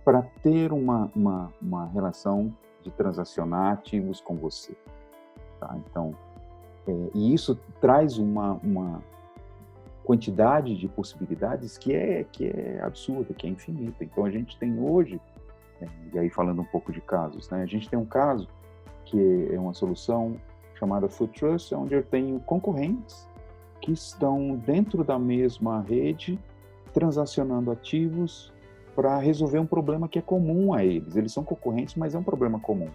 para 0.05 0.23
ter 0.43 0.73
uma, 0.73 1.11
uma, 1.15 1.53
uma 1.61 1.87
relação 1.87 2.53
de 2.85 2.91
transacionar 2.91 3.73
ativos 3.73 4.21
com 4.21 4.37
você. 4.37 4.77
Tá? 5.59 5.75
Então, 5.79 6.15
é, 6.87 7.11
e 7.15 7.35
isso 7.35 7.59
traz 7.81 8.19
uma, 8.19 8.53
uma 8.63 9.03
quantidade 10.05 10.77
de 10.77 10.87
possibilidades 10.87 11.79
que 11.79 11.95
é, 11.95 12.25
que 12.31 12.47
é 12.47 12.81
absurda, 12.83 13.33
que 13.33 13.47
é 13.47 13.51
infinita. 13.51 14.05
Então, 14.05 14.25
a 14.25 14.31
gente 14.31 14.57
tem 14.59 14.79
hoje, 14.79 15.21
é, 15.81 15.89
e 16.13 16.19
aí 16.19 16.31
falando 16.31 16.61
um 16.61 16.67
pouco 16.67 16.93
de 16.93 17.01
casos, 17.01 17.49
né? 17.51 17.63
a 17.63 17.67
gente 17.67 17.89
tem 17.89 17.99
um 17.99 18.05
caso 18.05 18.47
que 19.07 19.49
é 19.51 19.59
uma 19.59 19.73
solução 19.73 20.37
chamada 20.79 21.09
Food 21.09 21.33
Trust, 21.33 21.75
onde 21.75 21.95
eu 21.95 22.03
tenho 22.03 22.39
concorrentes 22.41 23.29
que 23.81 23.93
estão 23.93 24.57
dentro 24.57 25.03
da 25.03 25.19
mesma 25.19 25.81
rede 25.81 26.39
transacionando 26.93 27.71
ativos 27.71 28.54
para 28.95 29.19
resolver 29.19 29.59
um 29.59 29.67
problema 29.67 30.09
que 30.09 30.19
é 30.19 30.23
comum 30.23 30.73
a 30.73 30.85
eles. 30.85 31.17
Eles 31.17 31.33
são 31.33 31.45
concorrentes, 31.45 31.95
mas 31.95 32.15
é 32.15 32.19
um 32.19 32.23
problema 32.23 32.61
comum, 32.61 32.89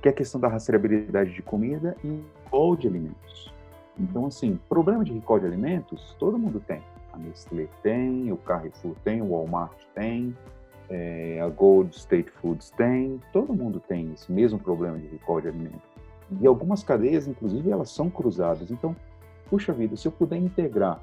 que 0.00 0.08
é 0.08 0.10
a 0.10 0.14
questão 0.14 0.40
da 0.40 0.48
rastreabilidade 0.48 1.32
de 1.32 1.42
comida 1.42 1.96
e 2.02 2.22
recall 2.44 2.76
de 2.76 2.86
alimentos. 2.86 3.52
Então, 3.98 4.26
assim, 4.26 4.58
problema 4.68 5.04
de 5.04 5.12
recall 5.12 5.38
de 5.38 5.46
alimentos, 5.46 6.16
todo 6.18 6.38
mundo 6.38 6.60
tem. 6.66 6.82
A 7.12 7.18
Nestlé 7.18 7.68
tem, 7.82 8.32
o 8.32 8.36
Carrefour 8.36 8.96
tem, 9.04 9.22
o 9.22 9.30
Walmart 9.30 9.78
tem, 9.94 10.36
é, 10.90 11.40
a 11.40 11.48
Gold 11.48 11.94
State 11.96 12.30
Foods 12.30 12.70
tem, 12.70 13.20
todo 13.32 13.54
mundo 13.54 13.80
tem 13.80 14.12
esse 14.12 14.30
mesmo 14.32 14.58
problema 14.58 14.98
de 14.98 15.06
recall 15.06 15.40
de 15.40 15.48
alimentos. 15.48 15.94
E 16.40 16.46
algumas 16.46 16.82
cadeias, 16.82 17.28
inclusive, 17.28 17.70
elas 17.70 17.90
são 17.90 18.10
cruzadas. 18.10 18.70
Então, 18.70 18.96
puxa 19.48 19.72
vida, 19.72 19.96
se 19.96 20.08
eu 20.08 20.12
puder 20.12 20.36
integrar 20.36 21.00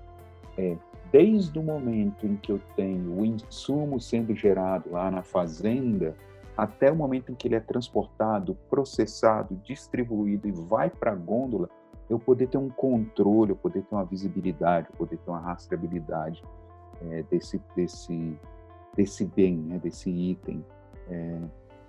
é, 0.58 0.76
desde 1.12 1.58
o 1.60 1.64
momento 1.64 2.26
em 2.26 2.36
que 2.38 2.52
eu 2.52 2.60
tenho 2.76 3.20
o 3.20 3.26
insumo 3.26 4.00
sendo 4.00 4.34
gerado 4.34 4.92
lá 4.92 5.12
na 5.12 5.22
fazenda, 5.22 6.16
até 6.56 6.92
o 6.92 6.96
momento 6.96 7.32
em 7.32 7.36
que 7.36 7.48
ele 7.48 7.56
é 7.56 7.60
transportado, 7.60 8.58
processado, 8.70 9.56
distribuído 9.64 10.48
e 10.48 10.52
vai 10.52 10.90
para 10.90 11.12
a 11.12 11.16
gôndola, 11.16 11.70
eu 12.10 12.20
poder 12.20 12.48
ter 12.48 12.58
um 12.58 12.70
controle, 12.70 13.52
eu 13.52 13.56
poder 13.56 13.84
ter 13.84 13.96
uma 13.96 14.06
visibilidade, 14.06 14.88
eu 14.90 14.98
poder 14.98 15.18
ter 15.18 15.30
uma 15.30 15.40
rastreabilidade 15.40 16.44
é, 17.10 17.24
desse, 17.24 17.62
desse, 17.76 18.38
desse 18.96 19.26
bem, 19.26 19.56
né, 19.58 19.80
desse 19.80 20.10
item. 20.10 20.64
É, 21.10 21.40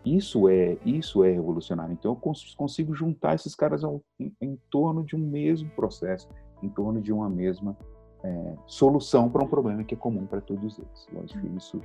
isso 0.05 0.49
é 0.49 0.79
isso 0.85 1.23
é 1.23 1.31
revolucionário. 1.31 1.93
Então 1.93 2.13
eu 2.13 2.35
consigo 2.57 2.95
juntar 2.95 3.35
esses 3.35 3.55
caras 3.55 3.85
ao, 3.85 4.01
em, 4.19 4.33
em 4.41 4.59
torno 4.71 5.05
de 5.05 5.15
um 5.15 5.19
mesmo 5.19 5.69
processo, 5.71 6.29
em 6.63 6.69
torno 6.69 7.01
de 7.01 7.13
uma 7.13 7.29
mesma 7.29 7.77
é, 8.25 8.55
solução 8.67 9.29
para 9.29 9.43
um 9.43 9.49
problema 9.49 9.83
que 9.85 9.95
é 9.95 9.97
comum 9.97 10.27
para 10.27 10.41
todos 10.41 10.79
eles. 10.79 11.07
Eu 11.13 11.23
acho 11.23 11.47
isso 11.57 11.81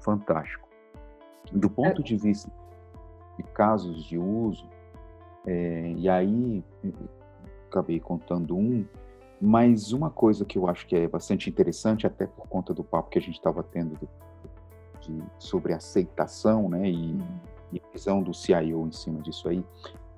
fantástico. 0.00 0.68
Do 1.52 1.70
ponto 1.70 2.02
de 2.02 2.16
vista 2.16 2.50
de 3.36 3.42
casos 3.44 4.04
de 4.04 4.18
uso, 4.18 4.68
é, 5.46 5.92
e 5.96 6.08
aí 6.08 6.64
acabei 7.68 8.00
contando 8.00 8.56
um, 8.56 8.84
mas 9.40 9.92
uma 9.92 10.10
coisa 10.10 10.44
que 10.44 10.58
eu 10.58 10.68
acho 10.68 10.86
que 10.86 10.96
é 10.96 11.06
bastante 11.06 11.48
interessante, 11.48 12.06
até 12.06 12.26
por 12.26 12.48
conta 12.48 12.72
do 12.72 12.82
papo 12.82 13.10
que 13.10 13.18
a 13.18 13.22
gente 13.22 13.34
estava 13.36 13.62
tendo 13.62 13.94
do, 13.98 14.08
de, 15.00 15.22
sobre 15.38 15.72
aceitação 15.72 16.68
né, 16.68 16.88
e, 16.88 17.12
uhum. 17.12 17.40
e 17.72 17.82
visão 17.92 18.22
do 18.22 18.32
CIO 18.32 18.86
em 18.86 18.92
cima 18.92 19.20
disso 19.20 19.48
aí, 19.48 19.64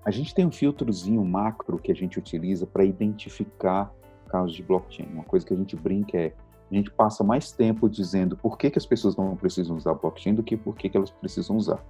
a 0.05 0.11
gente 0.11 0.35
tem 0.35 0.47
um 0.47 0.53
filtrozinho 0.53 1.23
macro 1.25 1.79
que 1.79 1.93
a 1.93 1.95
gente 1.95 2.19
utiliza 2.19 2.67
para 2.67 2.85
identificar 2.85 3.93
casos 4.29 4.53
de 4.53 4.63
blockchain. 4.63 5.09
Uma 5.13 5.25
coisa 5.25 5.45
que 5.45 5.53
a 5.53 5.57
gente 5.57 5.75
brinca 5.75 6.17
é 6.17 6.33
a 6.71 6.75
gente 6.75 6.91
passa 6.91 7.25
mais 7.25 7.51
tempo 7.51 7.89
dizendo 7.89 8.37
por 8.37 8.59
que, 8.59 8.71
que 8.71 8.79
as 8.79 8.85
pessoas 8.85 9.17
não 9.17 9.35
precisam 9.35 9.75
usar 9.75 9.95
blockchain 9.95 10.35
do 10.35 10.43
que 10.43 10.57
por 10.57 10.77
que, 10.77 10.91
que 10.91 10.97
elas 10.97 11.11
precisam 11.11 11.57
usar. 11.57 11.83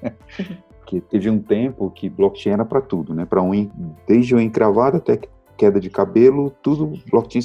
que 0.86 1.00
teve 1.00 1.30
um 1.30 1.38
tempo 1.40 1.90
que 1.90 2.10
blockchain 2.10 2.52
era 2.52 2.64
para 2.64 2.82
tudo, 2.82 3.14
né? 3.14 3.24
Para 3.24 3.40
um 3.40 3.70
desde 4.06 4.34
o 4.34 4.40
encravado 4.40 4.98
até 4.98 5.18
queda 5.56 5.80
de 5.80 5.88
cabelo, 5.88 6.50
tudo 6.62 6.92
blockchain 7.10 7.40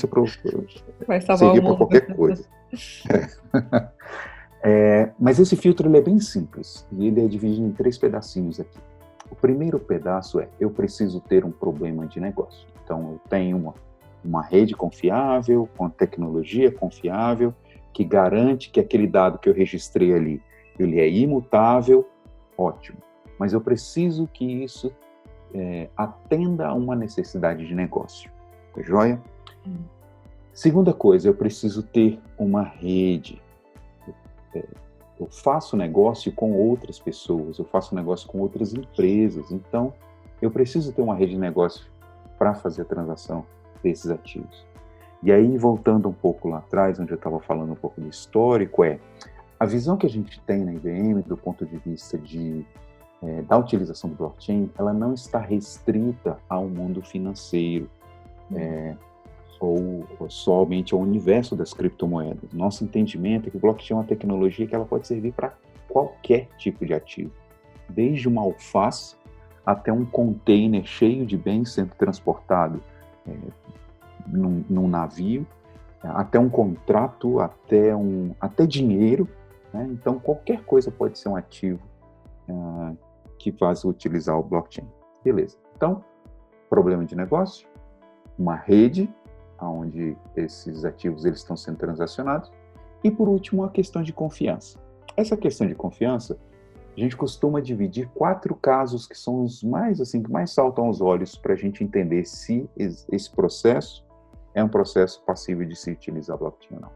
servia 1.38 1.62
para 1.62 1.78
qualquer 1.78 2.16
coisa. 2.16 2.46
é. 3.10 3.88
É, 4.64 5.12
mas 5.20 5.40
esse 5.40 5.56
filtro 5.56 5.88
ele 5.88 5.98
é 5.98 6.02
bem 6.02 6.20
simples 6.20 6.86
e 6.92 7.08
ele 7.08 7.24
é 7.24 7.28
dividido 7.28 7.66
em 7.66 7.72
três 7.72 7.98
pedacinhos 7.98 8.60
aqui. 8.60 8.80
O 9.30 9.36
primeiro 9.36 9.80
pedaço 9.80 10.40
é 10.40 10.50
eu 10.60 10.70
preciso 10.70 11.22
ter 11.22 11.46
um 11.46 11.52
problema 11.52 12.08
de 12.08 12.20
negócio. 12.20 12.68
Então 12.84 13.12
eu 13.12 13.22
tenho 13.30 13.56
uma 13.56 13.74
uma 14.28 14.42
rede 14.42 14.76
confiável, 14.76 15.70
com 15.78 15.90
tecnologia 15.90 16.70
confiável, 16.70 17.54
que 17.94 18.04
garante 18.04 18.70
que 18.70 18.80
aquele 18.80 19.08
dado 19.08 19.40
que 19.40 19.48
eu 19.48 19.54
registrei 19.54 20.14
ali, 20.14 20.42
ele 20.78 21.00
é 21.00 21.10
imutável, 21.10 22.08
ótimo. 22.58 22.98
Mas 23.40 23.54
eu 23.54 23.62
preciso 23.62 24.28
que 24.28 24.46
isso 24.46 24.92
é, 25.54 25.90
atenda 25.96 26.68
a 26.68 26.74
uma 26.74 26.96
necessidade 26.96 27.66
de 27.66 27.74
negócio, 27.74 28.30
tá 28.76 28.82
joia? 28.82 29.22
Hum. 29.66 29.78
Segunda 30.54 30.94
coisa, 30.94 31.30
eu 31.30 31.34
preciso 31.34 31.82
ter 31.84 32.20
uma 32.38 32.64
rede. 32.64 33.42
É, 34.54 34.64
eu 35.20 35.28
faço 35.28 35.78
negócio 35.78 36.32
com 36.34 36.52
outras 36.52 37.00
pessoas, 37.00 37.58
eu 37.58 37.66
faço 37.66 37.96
negócio 37.96 38.28
com 38.28 38.40
outras 38.40 38.74
empresas, 38.74 39.52
então 39.52 39.94
eu 40.42 40.52
preciso 40.52 40.92
ter 40.92 41.02
uma 41.02 41.16
rede 41.16 41.34
de 41.34 41.40
negócio 41.40 41.88
para 42.38 42.54
fazer 42.54 42.84
a 42.84 42.86
transação 42.86 43.46
desses 43.84 44.10
ativos. 44.10 44.66
E 45.24 45.32
aí, 45.32 45.58
voltando 45.58 46.08
um 46.08 46.14
pouco 46.14 46.48
lá 46.48 46.60
atrás, 46.60 47.00
onde 47.00 47.12
eu 47.12 47.16
estava 47.16 47.40
falando 47.40 47.72
um 47.72 47.76
pouco 47.76 48.00
do 48.00 48.08
histórico, 48.08 48.84
é 48.84 49.00
a 49.60 49.66
visão 49.66 49.98
que 49.98 50.06
a 50.06 50.10
gente 50.10 50.40
tem 50.42 50.64
na 50.64 50.74
IBM 50.74 51.24
do 51.24 51.36
ponto 51.36 51.66
de 51.66 51.78
vista 51.78 52.18
de, 52.18 52.64
é, 53.24 53.42
da 53.42 53.58
utilização 53.58 54.10
do 54.10 54.16
blockchain, 54.16 54.70
ela 54.78 54.94
não 54.94 55.14
está 55.14 55.40
restrita 55.40 56.38
ao 56.48 56.68
mundo 56.68 57.02
financeiro 57.02 57.90
é, 58.54 58.96
ou, 59.60 60.06
ou, 60.20 60.30
somente 60.30 60.94
ao 60.94 61.00
universo 61.00 61.56
das 61.56 61.74
criptomoedas. 61.74 62.54
Nosso 62.54 62.84
entendimento 62.84 63.48
é 63.48 63.52
que 63.52 63.58
o 63.58 63.60
blockchain 63.60 63.98
é 63.98 64.00
uma 64.02 64.08
tecnologia 64.08 64.68
que 64.68 64.76
ela 64.76 64.86
pode 64.86 65.08
servir 65.08 65.34
para 65.34 65.54
qualquer 65.90 66.48
tipo 66.60 66.86
de 66.86 66.94
ativo, 66.94 67.32
desde 67.90 68.28
uma 68.28 68.44
alface 68.44 69.16
até 69.66 69.92
um 69.92 70.06
container 70.06 70.86
cheio 70.86 71.26
de 71.26 71.36
bens 71.36 71.74
sendo 71.74 71.92
transportado 71.96 72.82
é, 73.28 73.36
num, 74.28 74.64
num, 74.70 74.88
navio, 74.88 75.46
até 76.02 76.40
um 76.40 76.50
contrato, 76.50 77.40
até, 77.40 77.96
um, 77.96 78.34
até 78.40 78.66
dinheiro. 78.66 79.28
Né? 79.74 79.88
Então, 79.92 80.20
qualquer 80.20 80.64
coisa 80.64 80.92
pode 80.92 81.18
ser 81.18 81.30
um 81.30 81.36
ativo 81.36 81.82
uh, 82.50 82.98
que 83.38 83.52
faz 83.52 83.84
utilizar 83.84 84.38
o 84.38 84.44
blockchain. 84.44 84.88
Beleza. 85.24 85.58
Então, 85.76 86.04
problema 86.70 87.06
de 87.06 87.16
negócio, 87.16 87.68
uma 88.38 88.56
rede 88.56 89.10
onde 89.60 90.16
esses 90.36 90.86
ativos 90.86 91.26
eles 91.26 91.40
estão 91.40 91.58
sendo 91.58 91.78
transacionados 91.78 92.52
e 93.04 93.10
por 93.10 93.28
último 93.28 93.64
a 93.64 93.70
questão 93.70 94.04
de 94.04 94.14
confiança. 94.14 94.80
Essa 95.16 95.36
questão 95.36 95.68
de 95.68 95.76
confiança 95.76 96.38
a 96.96 97.00
gente 97.00 97.16
costuma 97.16 97.62
dividir 97.62 98.10
quatro 98.14 98.56
casos 98.56 99.08
que 99.08 99.18
são 99.18 99.44
os 99.44 99.64
mais 99.64 100.02
assim 100.02 100.22
que 100.22 100.32
mais 100.32 100.52
saltam 100.52 100.86
aos 100.86 101.00
olhos 101.00 101.36
para 101.36 101.54
a 101.54 101.56
gente 101.56 101.84
entender 101.84 102.26
se 102.26 102.68
esse 102.76 103.32
processo 103.32 104.06
é 104.58 104.64
um 104.64 104.68
processo 104.68 105.22
passível 105.24 105.68
de 105.68 105.76
se 105.76 105.92
utilizar 105.92 106.36
blockchain 106.36 106.78
ou 106.78 106.82
não. 106.82 106.92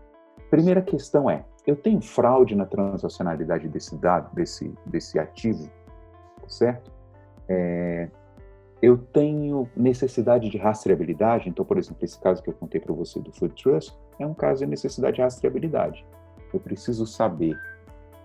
Primeira 0.50 0.82
questão 0.82 1.30
é: 1.30 1.46
eu 1.66 1.76
tenho 1.76 2.02
fraude 2.02 2.56
na 2.56 2.66
transacionalidade 2.66 3.68
desse 3.70 3.96
dado, 3.96 4.34
desse 4.34 4.74
desse 4.86 5.20
ativo, 5.20 5.70
certo? 6.48 6.92
É, 7.48 8.10
eu 8.82 8.98
tenho 8.98 9.70
necessidade 9.78 10.50
de 10.50 10.58
rastreabilidade. 10.58 11.50
Então, 11.50 11.64
por 11.64 11.78
exemplo, 11.78 12.04
esse 12.04 12.20
caso 12.20 12.42
que 12.42 12.50
eu 12.50 12.54
contei 12.54 12.82
para 12.82 12.94
você 12.94 13.20
do 13.20 13.32
Food 13.32 13.54
Trust 13.62 13.96
é 14.18 14.26
um 14.26 14.34
caso 14.34 14.62
de 14.62 14.66
necessidade 14.66 15.18
de 15.18 15.22
rastreabilidade. 15.22 16.04
Eu 16.52 16.60
preciso 16.60 17.06
saber 17.06 17.56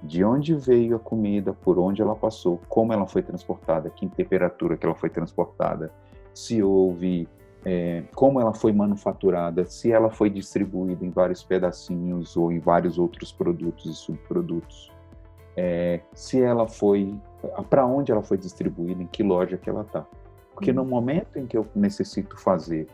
de 0.03 0.25
onde 0.25 0.55
veio 0.55 0.97
a 0.97 0.99
comida, 0.99 1.53
por 1.53 1.79
onde 1.79 2.01
ela 2.01 2.17
passou, 2.17 2.59
como 2.69 2.93
ela 2.93 3.07
foi 3.07 3.23
transportada, 3.23 3.91
que 3.91 4.09
temperatura 4.09 4.79
que 4.79 4.87
ela 4.87 4.95
foi 4.95 5.11
transportada, 5.11 5.93
se 6.33 6.63
houve, 6.63 7.29
é, 7.69 8.05
como 8.15 8.41
ela 8.41 8.55
foi 8.55 8.73
manufaturada, 8.73 9.65
se 9.65 9.91
ela 9.91 10.09
foi 10.09 10.31
distribuída 10.31 11.05
em 11.05 11.11
vários 11.11 11.43
pedacinhos 11.43 12.37
ou 12.37 12.53
em 12.53 12.61
vários 12.61 12.97
outros 12.97 13.33
produtos 13.33 13.87
e 13.87 13.93
subprodutos, 13.93 14.93
é, 15.57 16.01
se 16.15 16.41
ela 16.41 16.69
foi, 16.69 17.13
para 17.69 17.85
onde 17.85 18.13
ela 18.13 18.23
foi 18.23 18.39
distribuída, 18.39 19.03
em 19.03 19.09
que 19.09 19.25
loja 19.25 19.57
que 19.57 19.69
ela 19.69 19.83
está. 19.83 20.07
Porque 20.55 20.73
no 20.73 20.83
uhum. 20.83 20.89
momento 20.89 21.41
em 21.41 21.45
que 21.45 21.57
eu 21.57 21.67
necessito 21.75 22.39
fazer 22.39 22.87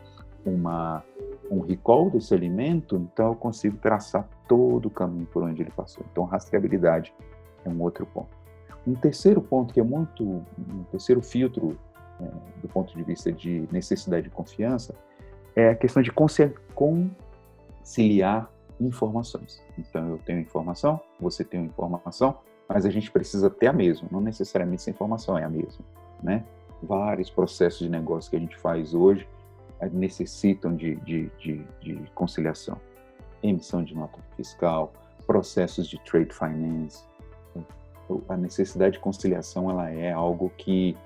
uma 0.43 1.03
um 1.51 1.59
recall 1.59 2.09
desse 2.09 2.33
alimento, 2.33 2.95
então 2.95 3.27
eu 3.27 3.35
consigo 3.35 3.77
traçar 3.77 4.27
todo 4.47 4.87
o 4.87 4.89
caminho 4.89 5.27
por 5.27 5.43
onde 5.43 5.61
ele 5.61 5.69
passou. 5.69 6.03
Então, 6.11 6.23
rastreabilidade 6.23 7.13
é 7.63 7.69
um 7.69 7.79
outro 7.79 8.07
ponto. 8.07 8.35
Um 8.87 8.95
terceiro 8.95 9.39
ponto 9.39 9.71
que 9.71 9.79
é 9.79 9.83
muito, 9.83 10.23
um 10.23 10.83
terceiro 10.89 11.21
filtro 11.21 11.77
é, 12.21 12.25
do 12.61 12.67
ponto 12.67 12.95
de 12.95 13.03
vista 13.03 13.31
de 13.31 13.67
necessidade 13.71 14.23
de 14.23 14.29
confiança 14.29 14.93
é 15.55 15.69
a 15.69 15.75
questão 15.75 16.01
de 16.01 16.11
conciliar 16.75 18.51
informações. 18.79 19.61
Então, 19.77 20.09
eu 20.09 20.17
tenho 20.19 20.39
informação, 20.39 20.99
você 21.19 21.43
tem 21.43 21.65
informação, 21.65 22.37
mas 22.67 22.85
a 22.85 22.89
gente 22.89 23.11
precisa 23.11 23.49
ter 23.49 23.67
a 23.67 23.73
mesma. 23.73 24.07
Não 24.11 24.21
necessariamente 24.21 24.81
essa 24.81 24.89
informação 24.89 25.37
é 25.37 25.43
a 25.43 25.49
mesma, 25.49 25.85
né? 26.21 26.43
Vários 26.81 27.29
processos 27.29 27.79
de 27.79 27.89
negócio 27.89 28.29
que 28.29 28.35
a 28.35 28.39
gente 28.39 28.57
faz 28.57 28.93
hoje 28.93 29.27
necessitam 29.91 30.75
de, 30.75 30.95
de, 30.97 31.29
de, 31.39 31.65
de 31.81 32.11
conciliação. 32.13 32.77
Emissão 33.41 33.83
de 33.83 33.93
nota 33.93 34.19
fiscal, 34.35 34.93
processos 35.25 35.87
de 35.87 35.99
trade 35.99 36.33
finance. 36.33 37.03
A 38.27 38.37
necessidade 38.37 38.93
de 38.93 38.99
conciliação 38.99 39.69
ela 39.69 39.89
é 39.89 40.11
algo 40.11 40.51
que 40.57 40.97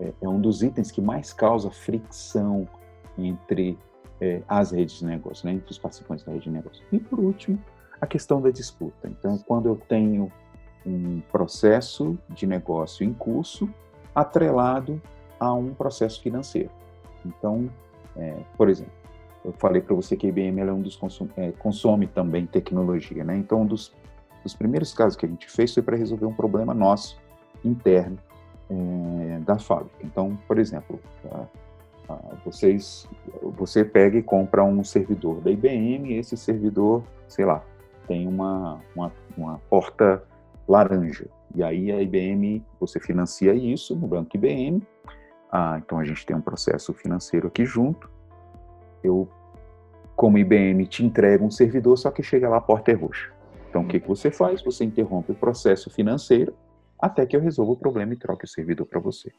é, 0.00 0.12
é 0.20 0.28
um 0.28 0.40
dos 0.40 0.62
itens 0.62 0.90
que 0.90 1.00
mais 1.00 1.32
causa 1.32 1.70
fricção 1.70 2.66
entre 3.16 3.78
é, 4.20 4.42
as 4.48 4.72
redes 4.72 4.98
de 4.98 5.06
negócio, 5.06 5.46
né, 5.46 5.54
entre 5.54 5.70
os 5.70 5.78
participantes 5.78 6.24
da 6.24 6.32
rede 6.32 6.44
de 6.44 6.50
negócio. 6.50 6.84
E 6.92 6.98
por 6.98 7.20
último, 7.20 7.58
a 8.00 8.06
questão 8.06 8.40
da 8.40 8.50
disputa. 8.50 9.08
Então, 9.08 9.38
quando 9.38 9.66
eu 9.66 9.76
tenho 9.76 10.30
um 10.86 11.20
processo 11.32 12.18
de 12.30 12.46
negócio 12.46 13.04
em 13.04 13.12
curso 13.12 13.68
atrelado 14.14 15.00
a 15.38 15.52
um 15.52 15.74
processo 15.74 16.20
financeiro. 16.22 16.70
Então, 17.24 17.68
é, 18.16 18.36
por 18.56 18.68
exemplo, 18.68 18.92
eu 19.44 19.52
falei 19.52 19.80
para 19.80 19.94
você 19.94 20.16
que 20.16 20.26
a 20.26 20.28
IBM 20.28 20.60
é 20.60 20.72
um 20.72 20.80
dos 20.80 20.96
consome, 20.96 21.30
é, 21.36 21.52
consome 21.52 22.06
também 22.06 22.46
tecnologia, 22.46 23.22
né? 23.22 23.36
Então, 23.36 23.62
um 23.62 23.66
dos, 23.66 23.94
dos, 24.42 24.54
primeiros 24.54 24.92
casos 24.92 25.16
que 25.16 25.26
a 25.26 25.28
gente 25.28 25.48
fez 25.48 25.72
foi 25.72 25.82
para 25.82 25.96
resolver 25.96 26.26
um 26.26 26.34
problema 26.34 26.74
nosso 26.74 27.20
interno 27.64 28.18
é, 28.70 29.40
da 29.40 29.58
fábrica. 29.58 29.96
Então, 30.02 30.38
por 30.46 30.58
exemplo, 30.58 31.00
vocês, 32.44 33.08
você 33.42 33.84
pega 33.84 34.16
e 34.18 34.22
compra 34.22 34.64
um 34.64 34.82
servidor 34.82 35.40
da 35.40 35.50
IBM 35.50 36.14
esse 36.14 36.36
servidor, 36.36 37.02
sei 37.26 37.44
lá, 37.44 37.62
tem 38.06 38.26
uma, 38.26 38.80
uma, 38.94 39.12
uma 39.36 39.58
porta 39.68 40.22
laranja. 40.66 41.26
E 41.54 41.62
aí 41.62 41.90
a 41.92 42.00
IBM, 42.00 42.64
você 42.80 43.00
financia 43.00 43.54
isso 43.54 43.94
no 43.94 44.06
banco 44.06 44.36
IBM, 44.36 44.82
ah, 45.50 45.80
então 45.82 45.98
a 45.98 46.04
gente 46.04 46.24
tem 46.24 46.36
um 46.36 46.40
processo 46.40 46.92
financeiro 46.92 47.48
aqui 47.48 47.64
junto. 47.64 48.10
Eu, 49.02 49.28
como 50.14 50.38
IBM, 50.38 50.86
te 50.86 51.04
entrego 51.04 51.44
um 51.44 51.50
servidor, 51.50 51.96
só 51.96 52.10
que 52.10 52.22
chega 52.22 52.48
lá 52.48 52.58
a 52.58 52.60
porta 52.60 52.90
é 52.90 52.94
roxa. 52.94 53.32
Então 53.68 53.82
o 53.82 53.86
que, 53.86 54.00
que 54.00 54.08
você 54.08 54.30
faz? 54.30 54.62
Você 54.62 54.84
interrompe 54.84 55.32
o 55.32 55.34
processo 55.34 55.90
financeiro 55.90 56.54
até 56.98 57.24
que 57.26 57.36
eu 57.36 57.40
resolva 57.40 57.72
o 57.72 57.76
problema 57.76 58.12
e 58.12 58.16
troque 58.16 58.44
o 58.44 58.48
servidor 58.48 58.86
para 58.86 59.00
você. 59.00 59.30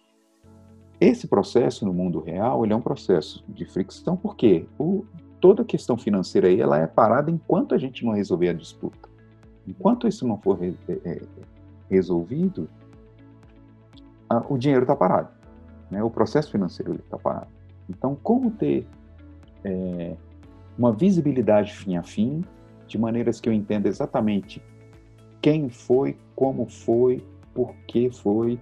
Esse 0.99 1.27
processo 1.27 1.85
no 1.85 1.93
mundo 1.93 2.19
real, 2.19 2.63
ele 2.63 2.73
é 2.73 2.75
um 2.75 2.81
processo 2.81 3.43
de 3.47 3.65
fricção, 3.65 4.17
porque 4.17 4.65
o, 4.77 5.05
toda 5.39 5.61
a 5.61 5.65
questão 5.65 5.97
financeira 5.97 6.47
aí, 6.47 6.59
ela 6.59 6.77
é 6.77 6.87
parada 6.87 7.31
enquanto 7.31 7.73
a 7.73 7.77
gente 7.77 8.05
não 8.05 8.13
resolver 8.13 8.49
a 8.49 8.53
disputa. 8.53 9.09
Enquanto 9.67 10.07
isso 10.07 10.27
não 10.27 10.37
for 10.37 10.59
re, 10.59 10.75
é 11.05 11.21
resolvido, 11.89 12.69
a, 14.29 14.43
o 14.49 14.57
dinheiro 14.57 14.83
está 14.83 14.95
parado. 14.95 15.29
Né? 15.89 16.03
O 16.03 16.09
processo 16.09 16.51
financeiro 16.51 16.95
está 16.95 17.17
parado. 17.17 17.47
Então, 17.89 18.15
como 18.15 18.51
ter 18.51 18.85
é, 19.63 20.15
uma 20.77 20.91
visibilidade 20.91 21.73
fim 21.73 21.97
a 21.97 22.03
fim, 22.03 22.43
de 22.87 22.97
maneiras 22.97 23.39
que 23.39 23.47
eu 23.47 23.53
entenda 23.53 23.87
exatamente 23.87 24.61
quem 25.41 25.69
foi, 25.69 26.17
como 26.35 26.67
foi, 26.67 27.23
por 27.59 27.75
que 27.85 28.09
foi, 28.09 28.57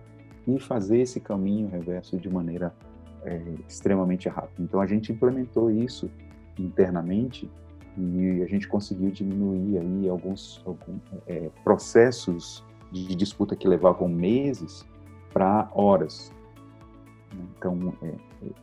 e 0.47 0.59
fazer 0.59 1.01
esse 1.01 1.19
caminho 1.19 1.67
reverso 1.67 2.17
de 2.17 2.27
maneira 2.27 2.73
é, 3.23 3.39
extremamente 3.67 4.27
rápida. 4.27 4.63
Então, 4.63 4.81
a 4.81 4.87
gente 4.87 5.11
implementou 5.11 5.69
isso 5.69 6.09
internamente 6.57 7.47
e 7.95 8.41
a 8.41 8.47
gente 8.47 8.67
conseguiu 8.67 9.11
diminuir 9.11 9.77
aí 9.77 10.09
alguns, 10.09 10.63
alguns 10.65 10.99
é, 11.27 11.51
processos 11.63 12.65
de 12.91 13.15
disputa 13.15 13.55
que 13.55 13.67
levavam 13.67 14.07
meses 14.07 14.83
para 15.31 15.69
horas. 15.75 16.33
Então, 17.55 17.93
é, 18.01 18.13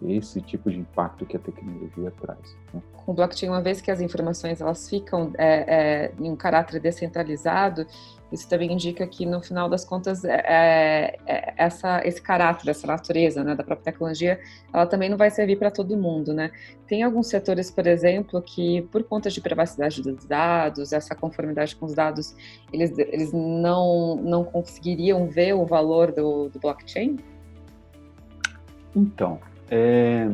esse 0.02 0.40
tipo 0.40 0.70
de 0.70 0.78
impacto 0.78 1.26
que 1.26 1.36
a 1.36 1.40
tecnologia 1.40 2.12
traz. 2.20 2.56
Né? 2.72 2.80
Com 2.92 3.12
o 3.12 3.14
blockchain, 3.14 3.48
uma 3.48 3.60
vez 3.60 3.80
que 3.80 3.90
as 3.90 4.00
informações 4.00 4.60
elas 4.60 4.88
ficam 4.88 5.32
é, 5.36 5.64
é, 5.66 6.12
em 6.18 6.30
um 6.30 6.36
caráter 6.36 6.80
descentralizado, 6.80 7.86
isso 8.34 8.48
também 8.48 8.72
indica 8.72 9.06
que, 9.06 9.24
no 9.24 9.40
final 9.40 9.68
das 9.68 9.84
contas, 9.84 10.24
é, 10.24 10.42
é, 10.44 11.18
é 11.26 11.54
essa, 11.56 12.00
esse 12.04 12.20
caráter, 12.20 12.68
essa 12.68 12.86
natureza 12.86 13.44
né, 13.44 13.54
da 13.54 13.62
própria 13.62 13.92
tecnologia, 13.92 14.40
ela 14.72 14.86
também 14.86 15.08
não 15.08 15.16
vai 15.16 15.30
servir 15.30 15.56
para 15.56 15.70
todo 15.70 15.96
mundo. 15.96 16.34
Né? 16.34 16.50
Tem 16.86 17.04
alguns 17.04 17.28
setores, 17.28 17.70
por 17.70 17.86
exemplo, 17.86 18.42
que, 18.42 18.82
por 18.90 19.04
conta 19.04 19.30
de 19.30 19.40
privacidade 19.40 20.02
dos 20.02 20.24
dados, 20.24 20.92
essa 20.92 21.14
conformidade 21.14 21.76
com 21.76 21.86
os 21.86 21.94
dados, 21.94 22.34
eles, 22.72 22.98
eles 22.98 23.32
não, 23.32 24.16
não 24.16 24.42
conseguiriam 24.42 25.28
ver 25.28 25.54
o 25.54 25.64
valor 25.64 26.10
do, 26.10 26.48
do 26.48 26.58
blockchain? 26.58 27.18
Então, 28.96 29.38
é, 29.70 30.30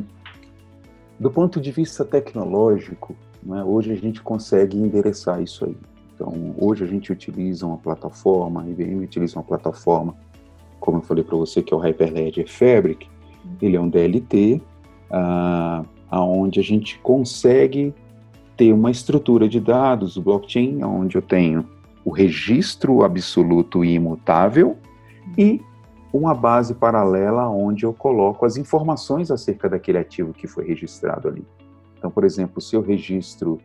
do 1.19 1.31
ponto 1.31 1.61
de 1.61 1.71
vista 1.71 2.05
tecnológico, 2.05 3.15
né, 3.43 3.63
hoje 3.65 3.93
a 3.93 3.97
gente 3.97 4.23
consegue 4.23 4.77
endereçar 4.77 5.43
isso 5.43 5.65
aí. 5.65 5.77
Então, 6.15 6.55
hoje 6.59 6.85
a 6.85 6.87
gente 6.87 7.11
utiliza 7.11 7.67
uma 7.67 7.79
plataforma, 7.79 8.63
a 8.63 8.69
IBM 8.69 9.05
utiliza 9.05 9.39
uma 9.39 9.45
plataforma, 9.45 10.15
como 10.79 10.99
eu 10.99 11.03
falei 11.03 11.25
para 11.25 11.37
você, 11.37 11.63
que 11.63 11.73
é 11.73 11.77
o 11.77 11.81
Hyperledger 11.81 12.51
Fabric. 12.51 13.09
Ele 13.61 13.77
é 13.77 13.81
um 13.81 13.89
DLT, 13.89 14.61
ah, 15.11 15.85
aonde 16.11 16.61
a 16.61 16.63
gente 16.63 16.99
consegue 16.99 17.95
ter 18.57 18.73
uma 18.73 18.91
estrutura 18.91 19.49
de 19.49 19.59
dados, 19.59 20.19
o 20.19 20.23
blockchain, 20.23 20.85
onde 20.85 21.17
eu 21.17 21.23
tenho 21.23 21.67
o 22.05 22.11
registro 22.11 23.03
absoluto 23.03 23.85
e 23.85 23.95
imutável 23.95 24.77
e 25.39 25.61
uma 26.13 26.35
base 26.35 26.75
paralela 26.75 27.49
onde 27.49 27.85
eu 27.85 27.93
coloco 27.93 28.45
as 28.45 28.57
informações 28.57 29.31
acerca 29.31 29.69
daquele 29.69 29.99
ativo 29.99 30.33
que 30.33 30.47
foi 30.47 30.67
registrado 30.67 31.29
ali. 31.29 31.47
Então, 31.97 32.11
por 32.11 32.25
exemplo, 32.25 32.61
se 32.61 32.75
eu 32.75 32.81
registro 32.81 33.61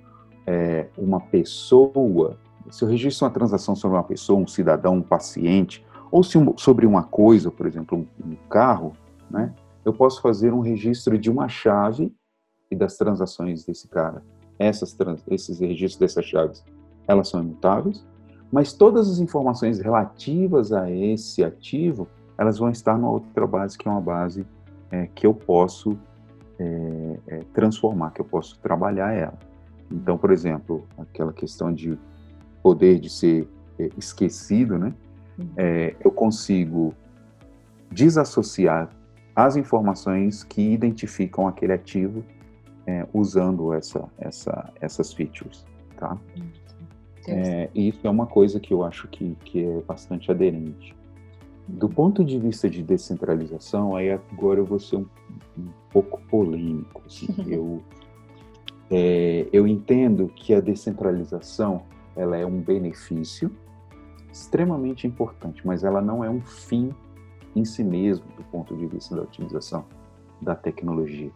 é, 0.46 0.88
uma 0.98 1.20
pessoa, 1.20 2.38
se 2.70 2.84
eu 2.84 2.88
registro 2.88 3.26
uma 3.26 3.34
transação 3.34 3.76
sobre 3.76 3.98
uma 3.98 4.04
pessoa, 4.04 4.40
um 4.40 4.48
cidadão, 4.48 4.96
um 4.96 5.02
paciente, 5.02 5.84
ou 6.12 6.24
se 6.24 6.38
um, 6.38 6.56
sobre 6.58 6.86
uma 6.86 7.04
coisa, 7.04 7.50
por 7.50 7.66
exemplo, 7.66 7.98
um, 7.98 8.32
um 8.32 8.36
carro, 8.50 8.94
né, 9.30 9.54
eu 9.84 9.94
posso 9.94 10.22
fazer 10.22 10.54
um 10.54 10.60
registro 10.60 11.18
de 11.18 11.32
uma 11.32 11.48
chave 11.48 12.14
e 12.70 12.76
das 12.76 12.98
transações 12.98 13.66
desse 13.66 13.88
cara. 13.88 14.24
Essas 14.58 14.96
esses 15.30 15.60
registros 15.60 15.98
dessas 15.98 16.26
chaves, 16.26 16.64
elas 17.08 17.28
são 17.28 17.42
imutáveis, 17.42 18.06
mas 18.52 18.74
todas 18.74 19.10
as 19.10 19.20
informações 19.20 19.80
relativas 19.80 20.72
a 20.72 20.90
esse 20.90 21.44
ativo, 21.44 22.08
elas 22.38 22.58
vão 22.58 22.70
estar 22.70 22.98
numa 22.98 23.12
outra 23.12 23.48
base, 23.48 23.78
que 23.78 23.88
é 23.88 23.92
uma 23.92 24.02
base 24.02 24.46
é, 24.92 25.08
que 25.08 25.26
eu 25.26 25.34
posso 25.34 25.98
é, 26.60 27.20
é, 27.28 27.40
transformar, 27.54 28.12
que 28.12 28.22
eu 28.22 28.26
posso 28.26 28.58
trabalhar 28.60 29.14
ela. 29.14 29.38
Então, 29.92 30.18
por 30.18 30.32
exemplo, 30.32 30.86
aquela 30.98 31.32
questão 31.32 31.72
de 31.72 31.98
poder 32.62 33.00
de 33.00 33.10
ser 33.10 33.48
é, 33.80 33.90
esquecido, 33.98 34.78
né? 34.78 34.94
Uhum. 35.38 35.50
É, 35.58 35.96
eu 36.00 36.12
consigo 36.12 36.94
desassociar 37.92 38.90
as 39.36 39.56
informações 39.56 40.44
que 40.44 40.62
identificam 40.74 41.48
aquele 41.48 41.74
ativo 41.74 42.24
é, 42.88 43.06
usando 43.14 43.74
essa, 43.74 44.08
essa, 44.18 44.74
essas 44.80 45.14
features, 45.14 45.66
tá? 45.98 46.18
É, 47.28 47.70
isso 47.74 48.06
é 48.06 48.10
uma 48.10 48.28
coisa 48.28 48.60
que 48.60 48.74
eu 48.74 48.84
acho 48.84 49.08
que, 49.08 49.36
que 49.44 49.64
é 49.64 49.82
bastante 49.82 50.30
aderente. 50.30 50.96
Do 51.68 51.90
ponto 51.90 52.24
de 52.24 52.38
vista 52.38 52.70
de 52.70 52.84
descentralização, 52.84 53.96
aí 53.96 54.12
agora 54.12 54.60
eu 54.60 54.66
vou 54.66 54.80
ser 54.80 54.98
um, 54.98 55.06
um 55.58 55.68
pouco 55.90 56.22
polêmico. 56.30 57.02
Assim, 57.06 57.28
eu, 57.48 57.82
é, 58.92 59.48
eu 59.52 59.68
entendo 59.68 60.28
que 60.28 60.54
a 60.54 60.62
descentralização 60.62 61.84
ela 62.16 62.38
é 62.38 62.46
um 62.46 62.62
benefício 62.62 63.52
extremamente 64.32 65.08
importante, 65.08 65.66
mas 65.66 65.84
ela 65.84 66.02
não 66.02 66.24
é 66.24 66.30
um 66.30 66.42
fim 66.42 66.94
em 67.56 67.66
si 67.66 67.84
mesmo 67.84 68.26
do 68.36 68.44
ponto 68.44 68.76
de 68.76 68.86
vista 68.86 69.16
da 69.16 69.24
utilização 69.24 69.86
da 70.42 70.54
tecnologia. 70.54 71.32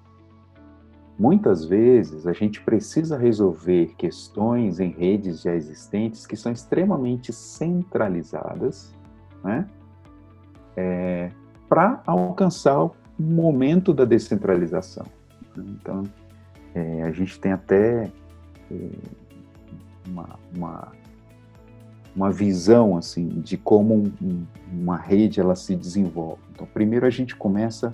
Muitas 1.18 1.66
vezes 1.66 2.28
a 2.28 2.34
gente 2.34 2.62
precisa 2.62 3.18
resolver 3.18 3.94
questões 3.98 4.80
em 4.80 4.90
redes 4.90 5.42
já 5.42 5.54
existentes 5.54 6.26
que 6.26 6.36
são 6.36 6.52
extremamente 6.52 7.34
centralizadas, 7.34 8.96
né? 9.44 9.68
É, 10.76 11.32
para 11.68 12.02
alcançar 12.06 12.84
o 12.84 12.96
momento 13.18 13.94
da 13.94 14.06
descentralização. 14.06 15.06
Então, 15.58 16.04
é, 16.74 17.04
a 17.04 17.12
gente 17.12 17.40
tem 17.40 17.52
até 17.52 18.10
é, 18.72 18.90
uma, 20.08 20.40
uma, 20.56 20.88
uma, 22.16 22.32
visão 22.32 22.98
assim 22.98 23.28
de 23.28 23.58
como 23.58 24.12
um, 24.22 24.46
uma 24.72 24.98
rede 24.98 25.40
ela 25.40 25.56
se 25.56 25.76
desenvolve. 25.76 26.42
Então, 26.54 26.68
primeiro 26.74 27.06
a 27.06 27.10
gente 27.10 27.36
começa 27.36 27.94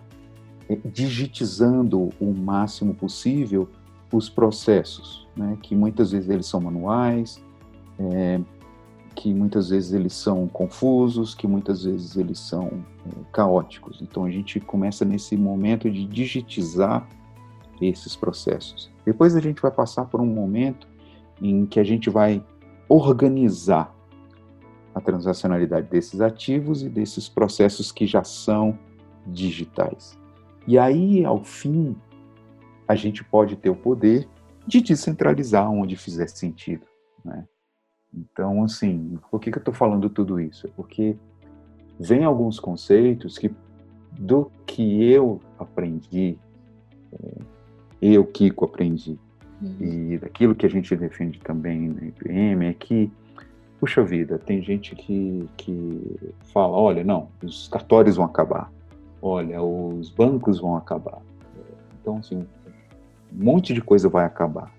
é, 0.69 0.75
digitizando 0.75 2.09
o 2.19 2.33
máximo 2.33 2.93
possível 2.93 3.69
os 4.11 4.29
processos, 4.29 5.27
né, 5.35 5.57
que 5.61 5.75
muitas 5.75 6.11
vezes 6.11 6.29
eles 6.29 6.45
são 6.45 6.61
manuais, 6.61 7.43
é, 7.99 8.39
que 9.15 9.33
muitas 9.33 9.69
vezes 9.69 9.93
eles 9.93 10.13
são 10.13 10.47
confusos, 10.47 11.33
que 11.33 11.47
muitas 11.47 11.83
vezes 11.83 12.17
eles 12.17 12.37
são 12.37 12.67
é, 13.05 13.09
caóticos. 13.31 14.01
Então 14.01 14.25
a 14.25 14.29
gente 14.29 14.59
começa 14.59 15.05
nesse 15.05 15.37
momento 15.37 15.89
de 15.89 16.05
digitizar 16.05 17.07
esses 17.81 18.15
processos. 18.15 18.91
Depois 19.05 19.35
a 19.35 19.39
gente 19.39 19.61
vai 19.61 19.71
passar 19.71 20.05
por 20.05 20.21
um 20.21 20.25
momento 20.25 20.87
em 21.41 21.65
que 21.65 21.79
a 21.79 21.83
gente 21.83 22.09
vai 22.09 22.43
organizar 22.87 23.93
a 24.93 25.01
transacionalidade 25.01 25.89
desses 25.89 26.21
ativos 26.21 26.83
e 26.83 26.89
desses 26.89 27.27
processos 27.27 27.91
que 27.91 28.05
já 28.05 28.23
são 28.23 28.77
digitais. 29.27 30.17
E 30.67 30.77
aí, 30.77 31.25
ao 31.25 31.43
fim, 31.43 31.95
a 32.87 32.95
gente 32.95 33.23
pode 33.23 33.55
ter 33.55 33.69
o 33.69 33.75
poder 33.75 34.27
de 34.65 34.81
descentralizar 34.81 35.69
onde 35.69 35.95
fizer 35.95 36.27
sentido. 36.27 36.85
Né? 37.23 37.45
Então, 38.15 38.63
assim, 38.63 39.17
por 39.29 39.39
que, 39.39 39.51
que 39.51 39.57
eu 39.57 39.61
estou 39.61 39.73
falando 39.73 40.09
tudo 40.09 40.39
isso? 40.39 40.67
É 40.67 40.69
porque 40.75 41.15
vem 41.99 42.23
alguns 42.23 42.59
conceitos 42.59 43.37
que, 43.37 43.53
do 44.11 44.49
que 44.65 45.03
eu 45.03 45.39
aprendi, 45.59 46.37
é, 47.11 47.37
eu, 48.01 48.25
Kiko, 48.25 48.65
aprendi, 48.65 49.17
uhum. 49.61 49.75
e 49.79 50.17
daquilo 50.17 50.55
que 50.55 50.65
a 50.65 50.69
gente 50.69 50.95
defende 50.95 51.39
também 51.39 51.89
na 51.89 52.05
IPM, 52.05 52.65
é 52.65 52.73
que, 52.73 53.11
puxa 53.79 54.03
vida, 54.03 54.37
tem 54.37 54.61
gente 54.61 54.95
que, 54.95 55.49
que 55.57 56.31
fala: 56.53 56.77
olha, 56.77 57.03
não, 57.03 57.27
os 57.43 57.67
cartórios 57.67 58.15
vão 58.15 58.25
acabar 58.25 58.71
olha, 59.25 59.61
os 59.61 60.09
bancos 60.09 60.59
vão 60.59 60.75
acabar. 60.75 61.19
Então, 61.99 62.17
assim, 62.17 62.45
um 63.33 63.43
monte 63.43 63.73
de 63.73 63.81
coisa 63.81 64.07
vai 64.07 64.23
acabar. 64.23 64.71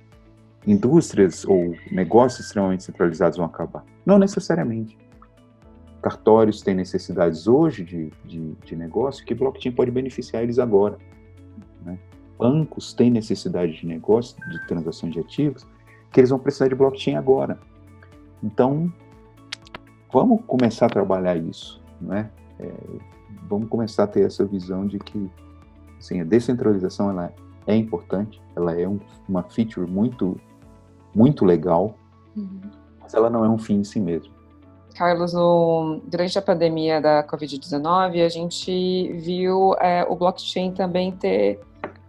Indústrias 0.66 1.44
ou 1.44 1.74
negócios 1.90 2.46
extremamente 2.46 2.84
centralizados 2.84 3.36
vão 3.38 3.46
acabar. 3.46 3.84
Não 4.04 4.18
necessariamente. 4.18 4.98
Cartórios 6.02 6.62
têm 6.62 6.74
necessidades 6.74 7.46
hoje 7.46 7.84
de, 7.84 8.10
de, 8.24 8.52
de 8.64 8.76
negócio 8.76 9.24
que 9.24 9.34
blockchain 9.34 9.72
pode 9.72 9.90
beneficiar 9.90 10.42
eles 10.42 10.58
agora. 10.58 10.98
Né? 11.84 11.98
Bancos 12.38 12.92
têm 12.92 13.10
necessidade 13.10 13.80
de 13.80 13.86
negócio, 13.86 14.36
de 14.50 14.66
transação 14.66 15.08
de 15.08 15.20
ativos, 15.20 15.66
que 16.12 16.20
eles 16.20 16.30
vão 16.30 16.38
precisar 16.38 16.68
de 16.68 16.74
blockchain 16.74 17.16
agora. 17.16 17.58
Então, 18.42 18.92
vamos 20.12 20.40
começar 20.46 20.86
a 20.86 20.90
trabalhar 20.90 21.36
isso, 21.36 21.82
né? 22.00 22.30
É, 22.58 22.72
vamos 23.48 23.68
começar 23.68 24.04
a 24.04 24.06
ter 24.06 24.24
essa 24.24 24.44
visão 24.44 24.86
de 24.86 24.98
que 24.98 25.30
assim, 25.98 26.20
a 26.20 26.24
descentralização 26.24 27.10
ela 27.10 27.32
é 27.66 27.74
importante, 27.74 28.40
ela 28.54 28.78
é 28.78 28.86
um, 28.86 28.98
uma 29.28 29.42
feature 29.42 29.90
muito, 29.90 30.40
muito 31.16 31.44
legal, 31.44 31.94
uhum. 32.36 32.60
mas 33.00 33.14
ela 33.14 33.30
não 33.30 33.42
é 33.44 33.48
um 33.48 33.58
fim 33.58 33.80
em 33.80 33.84
si 33.84 33.98
mesmo. 33.98 34.36
Carlos, 34.94 35.32
no, 35.32 36.00
durante 36.06 36.38
a 36.38 36.42
pandemia 36.42 37.00
da 37.00 37.24
Covid-19, 37.24 38.24
a 38.24 38.28
gente 38.28 39.12
viu 39.14 39.74
é, 39.78 40.06
o 40.08 40.14
blockchain 40.14 40.72
também 40.72 41.12
ter 41.12 41.60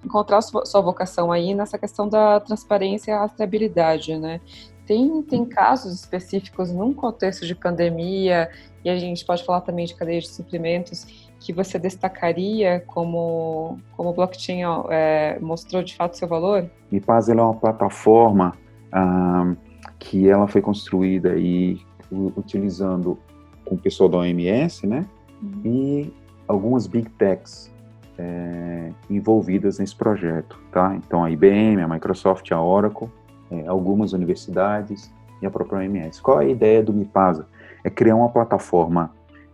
encontrar 0.03 0.41
sua, 0.41 0.81
vocação 0.81 1.31
aí 1.31 1.53
nessa 1.53 1.77
questão 1.77 2.07
da 2.07 2.39
transparência 2.39 3.11
e 3.11 3.15
rastreabilidade, 3.15 4.17
né? 4.17 4.39
Tem, 4.85 5.21
tem 5.21 5.43
casos 5.43 5.93
específicos 5.93 6.71
num 6.71 6.93
contexto 6.93 7.45
de 7.45 7.53
pandemia, 7.53 8.49
e 8.85 8.89
a 8.89 8.97
gente 8.97 9.25
pode 9.25 9.43
falar 9.43 9.59
também 9.61 9.85
de 9.85 9.93
cadeia 9.93 10.21
de 10.21 10.29
suprimentos, 10.29 11.05
que 11.41 11.51
você 11.51 11.77
destacaria 11.77 12.81
como, 12.87 13.79
como 13.97 14.09
o 14.09 14.13
blockchain 14.13 14.61
é, 14.89 15.37
mostrou 15.41 15.83
de 15.83 15.93
fato 15.93 16.15
seu 16.15 16.27
valor? 16.27 16.69
Mipaz 16.89 17.27
é 17.27 17.33
uma 17.33 17.53
plataforma 17.53 18.57
ah, 18.91 19.53
que 19.99 20.29
ela 20.29 20.47
foi 20.47 20.61
construída 20.61 21.31
aí 21.31 21.79
utilizando 22.11 23.17
com 23.65 23.75
o 23.75 23.77
pessoal 23.77 24.09
da 24.09 24.17
OMS, 24.19 24.87
né? 24.87 25.05
Uhum. 25.41 25.61
E 25.65 26.13
algumas 26.47 26.87
big 26.87 27.09
techs 27.11 27.71
é, 28.17 28.91
envolvidas 29.09 29.79
nesse 29.79 29.95
projeto, 29.95 30.59
tá? 30.71 30.95
Então 30.95 31.23
a 31.23 31.29
IBM, 31.29 31.81
a 31.81 31.87
Microsoft, 31.87 32.51
a 32.51 32.61
Oracle, 32.61 33.09
é, 33.51 33.67
algumas 33.67 34.13
universidades 34.13 35.13
e 35.41 35.45
a 35.45 35.51
própria 35.51 35.79
OMS. 35.79 36.21
Qual 36.21 36.41
é 36.41 36.45
a 36.45 36.49
ideia 36.49 36.81
do 36.81 36.93
Mipasa? 36.93 37.47
É 37.83 37.89
criar 37.89 38.15
uma 38.15 38.29
plataforma 38.29 39.11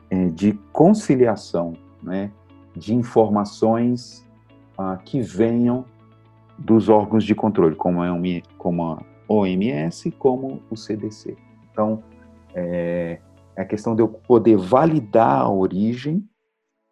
é, 0.10 0.28
de 0.28 0.54
conciliação 0.72 1.74
né, 2.02 2.32
de 2.76 2.94
informações 2.94 4.26
ah, 4.78 4.98
que 5.04 5.22
venham 5.22 5.86
dos 6.58 6.90
órgãos 6.90 7.24
de 7.24 7.34
controle, 7.34 7.76
como, 7.76 8.02
a, 8.02 8.10
como 8.58 8.84
a 8.84 9.02
OMS, 9.28 10.12
como 10.12 10.62
o 10.70 10.76
CDC. 10.76 11.36
Então, 11.72 12.04
é, 12.54 13.20
é 13.56 13.62
a 13.62 13.66
questão 13.66 13.96
de 13.96 14.02
eu 14.02 14.08
poder 14.08 14.58
validar 14.58 15.42
a 15.42 15.50
origem 15.50 16.28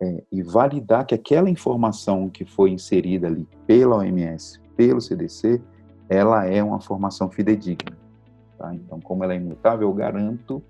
é, 0.01 0.23
e 0.31 0.41
validar 0.41 1.05
que 1.05 1.13
aquela 1.13 1.49
informação 1.49 2.29
que 2.29 2.43
foi 2.43 2.71
inserida 2.71 3.27
ali 3.27 3.47
pela 3.67 3.97
OMS, 3.97 4.59
pelo 4.75 4.99
CDC, 4.99 5.61
ela 6.09 6.45
é 6.45 6.61
uma 6.63 6.81
formação 6.81 7.29
fidedigna. 7.29 7.95
Tá? 8.57 8.73
Então, 8.73 8.99
como 8.99 9.23
ela 9.23 9.33
é 9.33 9.37
imutável, 9.37 9.87
eu 9.87 9.93
garanto 9.93 10.61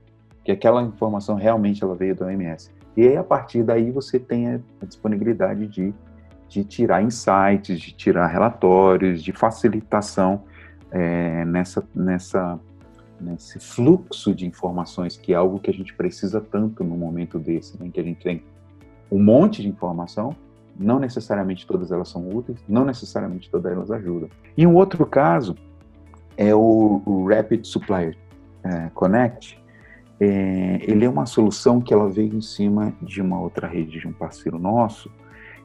que 0.44 0.52
aquela 0.52 0.82
informação 0.82 1.36
realmente 1.36 1.84
ela 1.84 1.96
veio 1.96 2.16
da 2.16 2.26
OMS. 2.26 2.72
E 2.96 3.08
aí, 3.08 3.16
a 3.16 3.24
partir 3.24 3.64
daí, 3.64 3.90
você 3.90 4.20
tem 4.20 4.54
a 4.54 4.60
disponibilidade 4.86 5.66
de, 5.68 5.94
de 6.50 6.64
tirar 6.64 7.02
insights, 7.02 7.80
de 7.80 7.94
tirar 7.94 8.28
relatórios, 8.28 9.24
de 9.24 9.32
facilitação 9.32 10.44
é, 10.92 11.46
nessa, 11.46 11.84
nessa, 11.96 12.60
nesse 13.20 13.60
fluxo 13.60 14.36
de 14.36 14.46
informações, 14.46 15.18
que 15.18 15.34
é 15.34 15.36
algo 15.36 15.60
que 15.60 15.70
a 15.70 15.74
gente 15.74 15.94
precisa 15.94 16.42
tanto 16.42 16.84
no 16.84 16.98
momento 16.98 17.40
desse, 17.40 17.82
né, 17.82 17.90
que 17.92 18.00
a 18.00 18.04
gente 18.04 18.22
tem 18.22 18.44
um 19.12 19.22
monte 19.22 19.62
de 19.62 19.68
informação, 19.68 20.36
não 20.78 21.00
necessariamente 21.00 21.66
todas 21.66 21.92
elas 21.92 22.10
são 22.10 22.30
úteis, 22.30 22.64
não 22.68 22.86
necessariamente 22.86 23.50
todas 23.50 23.72
elas 23.72 23.92
ajudam. 23.92 24.30
E 24.58 24.66
um 24.66 24.76
outro 24.76 25.06
caso 25.06 25.56
é 26.38 26.54
o, 26.56 27.02
o 27.06 27.28
Rapid 27.28 27.66
Supplier 27.66 28.18
é, 28.64 28.90
Connect, 28.94 29.60
é, 30.20 30.80
ele 30.84 31.04
é 31.04 31.10
uma 31.10 31.26
solução 31.26 31.82
que 31.82 31.94
ela 31.94 32.08
veio 32.08 32.36
em 32.36 32.42
cima 32.42 32.94
de 33.02 33.22
uma 33.22 33.40
outra 33.40 33.68
rede 33.68 34.00
de 34.00 34.08
um 34.08 34.14
parceiro 34.14 34.60
nosso, 34.60 35.12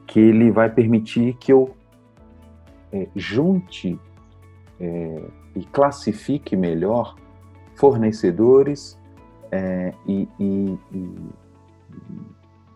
que 0.05 0.19
ele 0.19 0.51
vai 0.51 0.69
permitir 0.69 1.35
que 1.35 1.53
eu 1.53 1.75
é, 2.91 3.07
junte 3.15 3.99
é, 4.79 5.23
e 5.55 5.65
classifique 5.65 6.55
melhor 6.55 7.15
fornecedores 7.75 8.97
é, 9.51 9.93
e, 10.05 10.27
e, 10.39 10.79
e, 10.91 11.15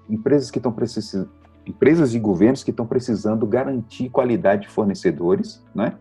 empresas 0.09 0.49
que 0.51 0.59
estão 0.59 0.71
precisando, 0.71 1.29
empresas 1.65 2.13
e 2.13 2.19
governos 2.19 2.63
que 2.63 2.71
estão 2.71 2.85
precisando 2.85 3.45
garantir 3.45 4.09
qualidade 4.09 4.63
de 4.63 4.69
fornecedores, 4.69 5.63
né? 5.73 5.97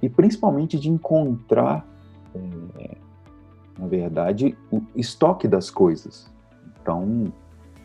E 0.00 0.08
principalmente 0.08 0.78
de 0.78 0.90
encontrar, 0.90 1.86
é, 2.34 2.96
na 3.78 3.86
verdade, 3.86 4.56
o 4.70 4.82
estoque 4.94 5.48
das 5.48 5.70
coisas. 5.70 6.30
Então, 6.80 7.32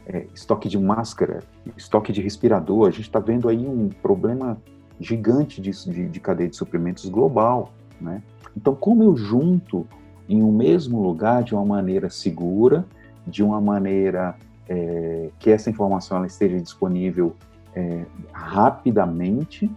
é, 0.06 0.28
estoque 0.34 0.68
de 0.68 0.78
máscara, 0.78 1.40
estoque 1.78 2.12
de 2.12 2.22
respirador, 2.22 2.88
a 2.88 2.92
gente 2.92 3.04
está 3.04 3.20
vendo 3.20 3.48
aí 3.50 3.66
um 3.66 3.90
problema 3.90 4.62
gigante 5.02 5.60
de, 5.60 5.72
de, 5.72 6.08
de 6.08 6.20
cadeia 6.20 6.50
de 6.50 6.56
suprimentos 6.56 7.10
global, 7.10 7.74
né? 8.00 8.22
Então, 8.56 8.76
como 8.76 9.04
eu 9.04 9.18
junto 9.18 9.88
em 10.30 10.42
um 10.42 10.52
mesmo 10.52 11.02
lugar 11.02 11.44
de 11.44 11.54
uma 11.54 11.66
maneira 11.66 12.10
segura, 12.10 12.86
de 13.26 13.44
uma 13.44 13.60
maneira 13.60 14.36
é, 14.68 15.30
que 15.40 15.50
essa 15.50 15.70
informação 15.70 16.18
ela 16.18 16.28
esteja 16.28 16.60
disponível 16.60 17.36
é, 17.76 18.06
rapidamente, 18.32 19.70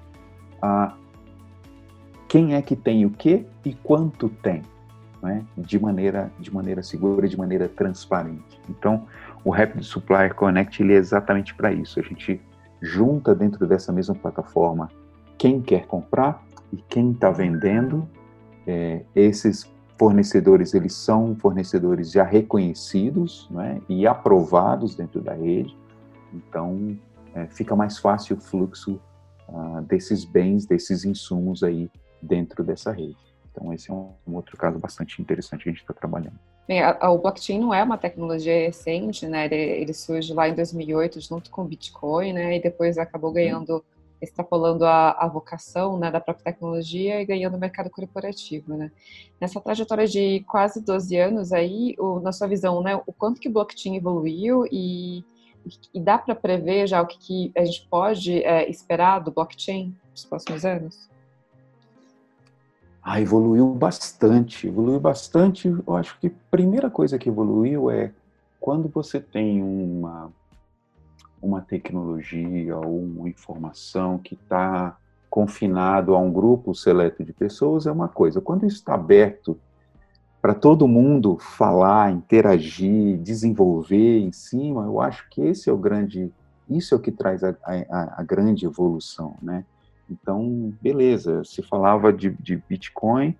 a 0.60 0.94
quem 2.28 2.54
é 2.54 2.62
que 2.62 2.74
tem 2.74 3.06
o 3.06 3.10
que 3.10 3.46
e 3.64 3.74
quanto 3.74 4.28
tem, 4.28 4.62
né? 5.22 5.44
de 5.56 5.78
maneira 5.78 6.32
de 6.38 6.52
maneira 6.52 6.82
segura, 6.82 7.28
de 7.28 7.36
maneira 7.36 7.68
transparente. 7.68 8.60
Então, 8.68 9.06
o 9.44 9.50
Rapid 9.50 9.82
Supplier 9.82 10.34
Connect 10.34 10.82
ele 10.82 10.94
é 10.94 10.96
exatamente 10.96 11.54
para 11.54 11.72
isso. 11.72 12.00
A 12.00 12.02
gente 12.02 12.40
junta 12.80 13.34
dentro 13.34 13.66
dessa 13.66 13.92
mesma 13.92 14.14
plataforma 14.14 14.90
quem 15.44 15.60
quer 15.60 15.86
comprar 15.86 16.42
e 16.72 16.78
quem 16.88 17.12
está 17.12 17.30
vendendo. 17.30 18.08
É, 18.66 19.02
esses 19.14 19.70
fornecedores 19.98 20.72
eles 20.72 20.94
são 20.94 21.36
fornecedores 21.36 22.10
já 22.10 22.24
reconhecidos 22.24 23.46
né, 23.50 23.78
e 23.86 24.06
aprovados 24.06 24.94
dentro 24.94 25.20
da 25.20 25.34
rede. 25.34 25.76
Então 26.32 26.98
é, 27.34 27.46
fica 27.48 27.76
mais 27.76 27.98
fácil 27.98 28.38
o 28.38 28.40
fluxo 28.40 28.98
uh, 29.46 29.82
desses 29.82 30.24
bens, 30.24 30.64
desses 30.64 31.04
insumos 31.04 31.62
aí 31.62 31.90
dentro 32.22 32.64
dessa 32.64 32.90
rede. 32.90 33.18
Então 33.52 33.70
esse 33.70 33.90
é 33.90 33.92
um, 33.92 34.12
um 34.26 34.36
outro 34.36 34.56
caso 34.56 34.78
bastante 34.78 35.20
interessante 35.20 35.64
que 35.64 35.68
a 35.68 35.72
gente 35.72 35.82
está 35.82 35.92
trabalhando. 35.92 36.38
Bem, 36.66 36.82
a, 36.82 36.96
a, 36.98 37.10
o 37.10 37.18
blockchain 37.18 37.60
não 37.60 37.74
é 37.74 37.82
uma 37.82 37.98
tecnologia 37.98 38.54
recente, 38.54 39.26
né? 39.26 39.44
Ele, 39.44 39.56
ele, 39.56 39.92
surge 39.92 40.32
lá 40.32 40.48
em 40.48 40.54
2008 40.54 41.20
junto 41.20 41.50
com 41.50 41.60
o 41.60 41.66
Bitcoin, 41.66 42.32
né? 42.32 42.56
E 42.56 42.62
depois 42.62 42.96
acabou 42.96 43.30
ganhando, 43.30 43.84
extrapolando 44.24 44.84
a, 44.84 45.12
a 45.12 45.28
vocação 45.28 45.98
né, 45.98 46.10
da 46.10 46.20
própria 46.20 46.52
tecnologia 46.52 47.20
e 47.20 47.24
ganhando 47.24 47.56
o 47.56 47.60
mercado 47.60 47.88
corporativo, 47.88 48.76
né? 48.76 48.90
Nessa 49.40 49.60
trajetória 49.60 50.06
de 50.06 50.44
quase 50.48 50.84
12 50.84 51.16
anos 51.16 51.52
aí, 51.52 51.94
o, 51.98 52.20
na 52.20 52.32
sua 52.32 52.48
visão, 52.48 52.82
né? 52.82 53.00
O 53.06 53.12
quanto 53.12 53.40
que 53.40 53.48
o 53.48 53.52
blockchain 53.52 53.96
evoluiu 53.96 54.66
e, 54.70 55.24
e 55.92 56.00
dá 56.00 56.18
para 56.18 56.34
prever 56.34 56.86
já 56.86 57.00
o 57.00 57.06
que, 57.06 57.18
que 57.18 57.52
a 57.56 57.64
gente 57.64 57.86
pode 57.88 58.42
é, 58.42 58.68
esperar 58.68 59.20
do 59.20 59.30
blockchain 59.30 59.94
nos 60.10 60.24
próximos 60.24 60.64
anos? 60.64 61.08
Ah, 63.02 63.20
evoluiu 63.20 63.68
bastante, 63.74 64.66
evoluiu 64.66 64.98
bastante. 64.98 65.68
Eu 65.68 65.96
acho 65.96 66.18
que 66.18 66.28
a 66.28 66.32
primeira 66.50 66.88
coisa 66.88 67.18
que 67.18 67.28
evoluiu 67.28 67.90
é 67.90 68.10
quando 68.58 68.88
você 68.88 69.20
tem 69.20 69.62
uma, 69.62 70.32
uma 71.44 71.60
tecnologia 71.60 72.76
ou 72.76 72.98
uma 72.98 73.28
informação 73.28 74.18
que 74.18 74.34
está 74.34 74.96
confinado 75.28 76.14
a 76.14 76.18
um 76.18 76.32
grupo 76.32 76.74
seleto 76.74 77.24
de 77.24 77.32
pessoas 77.32 77.86
é 77.86 77.92
uma 77.92 78.08
coisa. 78.08 78.40
Quando 78.40 78.66
isso 78.66 78.76
está 78.76 78.94
aberto 78.94 79.58
para 80.40 80.54
todo 80.54 80.88
mundo 80.88 81.38
falar, 81.38 82.12
interagir, 82.12 83.18
desenvolver 83.18 84.18
em 84.20 84.32
cima, 84.32 84.84
eu 84.84 85.00
acho 85.00 85.28
que 85.30 85.40
esse 85.40 85.68
é 85.68 85.72
o 85.72 85.76
grande, 85.76 86.32
isso 86.68 86.94
é 86.94 86.96
o 86.96 87.00
que 87.00 87.10
traz 87.10 87.42
a, 87.42 87.54
a, 87.64 88.20
a 88.20 88.22
grande 88.22 88.64
evolução, 88.64 89.36
né? 89.42 89.64
Então, 90.08 90.72
beleza, 90.82 91.42
se 91.44 91.62
falava 91.62 92.12
de, 92.12 92.30
de 92.30 92.62
Bitcoin, 92.68 93.34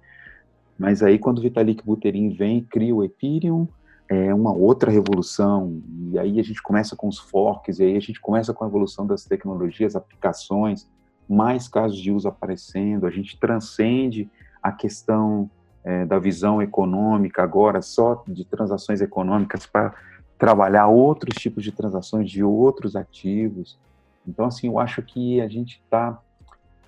mas 0.78 1.02
aí 1.02 1.18
quando 1.18 1.42
Vitalik 1.42 1.84
Buterin 1.84 2.30
vem 2.30 2.62
cria 2.62 2.94
o 2.94 3.05
Ethereum, 3.05 3.68
é 4.09 4.34
uma 4.34 4.52
outra 4.52 4.90
revolução, 4.90 5.82
e 6.11 6.18
aí 6.18 6.38
a 6.38 6.42
gente 6.42 6.62
começa 6.62 6.94
com 6.94 7.09
os 7.09 7.18
forks, 7.18 7.78
e 7.78 7.84
aí 7.84 7.96
a 7.96 8.00
gente 8.00 8.20
começa 8.20 8.52
com 8.52 8.64
a 8.64 8.66
evolução 8.66 9.07
das 9.07 9.24
tecnologias, 9.24 9.96
aplicações, 9.96 10.88
mais 11.28 11.68
casos 11.68 11.98
de 11.98 12.12
uso 12.12 12.28
aparecendo, 12.28 13.07
a 13.07 13.11
gente 13.11 13.38
transcende 13.38 14.28
a 14.62 14.70
questão 14.70 15.50
é, 15.82 16.05
da 16.05 16.18
visão 16.18 16.62
econômica 16.62 17.42
agora 17.42 17.82
só 17.82 18.22
de 18.26 18.44
transações 18.44 19.00
econômicas 19.00 19.66
para 19.66 19.94
trabalhar 20.38 20.88
outros 20.88 21.36
tipos 21.36 21.62
de 21.62 21.72
transações 21.72 22.30
de 22.30 22.42
outros 22.42 22.96
ativos. 22.96 23.78
Então, 24.26 24.46
assim, 24.46 24.66
eu 24.66 24.78
acho 24.78 25.02
que 25.02 25.40
a 25.40 25.48
gente 25.48 25.80
está 25.82 26.20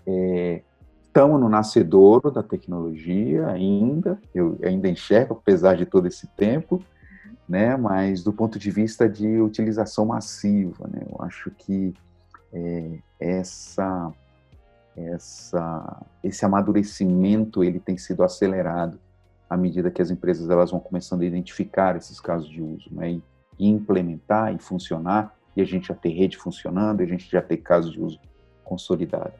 estamos 0.06 1.36
é, 1.36 1.40
no 1.40 1.48
nascedouro 1.48 2.30
da 2.30 2.42
tecnologia 2.42 3.48
ainda, 3.48 4.18
eu 4.34 4.58
ainda 4.62 4.88
enxergo, 4.88 5.34
apesar 5.34 5.76
de 5.76 5.84
todo 5.84 6.06
esse 6.06 6.26
tempo, 6.28 6.82
né, 7.48 7.76
mas 7.76 8.22
do 8.22 8.32
ponto 8.32 8.58
de 8.58 8.70
vista 8.70 9.08
de 9.08 9.40
utilização 9.40 10.06
massiva, 10.06 10.88
né, 10.88 11.02
eu 11.08 11.24
acho 11.24 11.50
que 11.52 11.94
é, 12.52 12.98
essa, 13.20 14.12
essa, 14.96 16.04
esse 16.22 16.44
amadurecimento 16.44 17.62
ele 17.62 17.78
tem 17.78 17.96
sido 17.96 18.22
acelerado 18.24 18.98
à 19.48 19.56
medida 19.56 19.90
que 19.90 20.02
as 20.02 20.10
empresas 20.10 20.50
elas 20.50 20.70
vão 20.72 20.80
começando 20.80 21.22
a 21.22 21.26
identificar 21.26 21.96
esses 21.96 22.18
casos 22.20 22.48
de 22.48 22.60
uso, 22.60 22.88
né, 22.92 23.12
e, 23.12 23.22
implementar 23.58 24.54
e 24.54 24.58
funcionar, 24.58 25.34
e 25.56 25.62
a 25.62 25.64
gente 25.64 25.88
já 25.88 25.94
ter 25.94 26.10
rede 26.10 26.36
funcionando, 26.36 27.00
e 27.00 27.04
a 27.04 27.06
gente 27.06 27.30
já 27.30 27.40
ter 27.40 27.56
casos 27.56 27.92
de 27.92 28.00
uso 28.00 28.20
consolidado. 28.62 29.32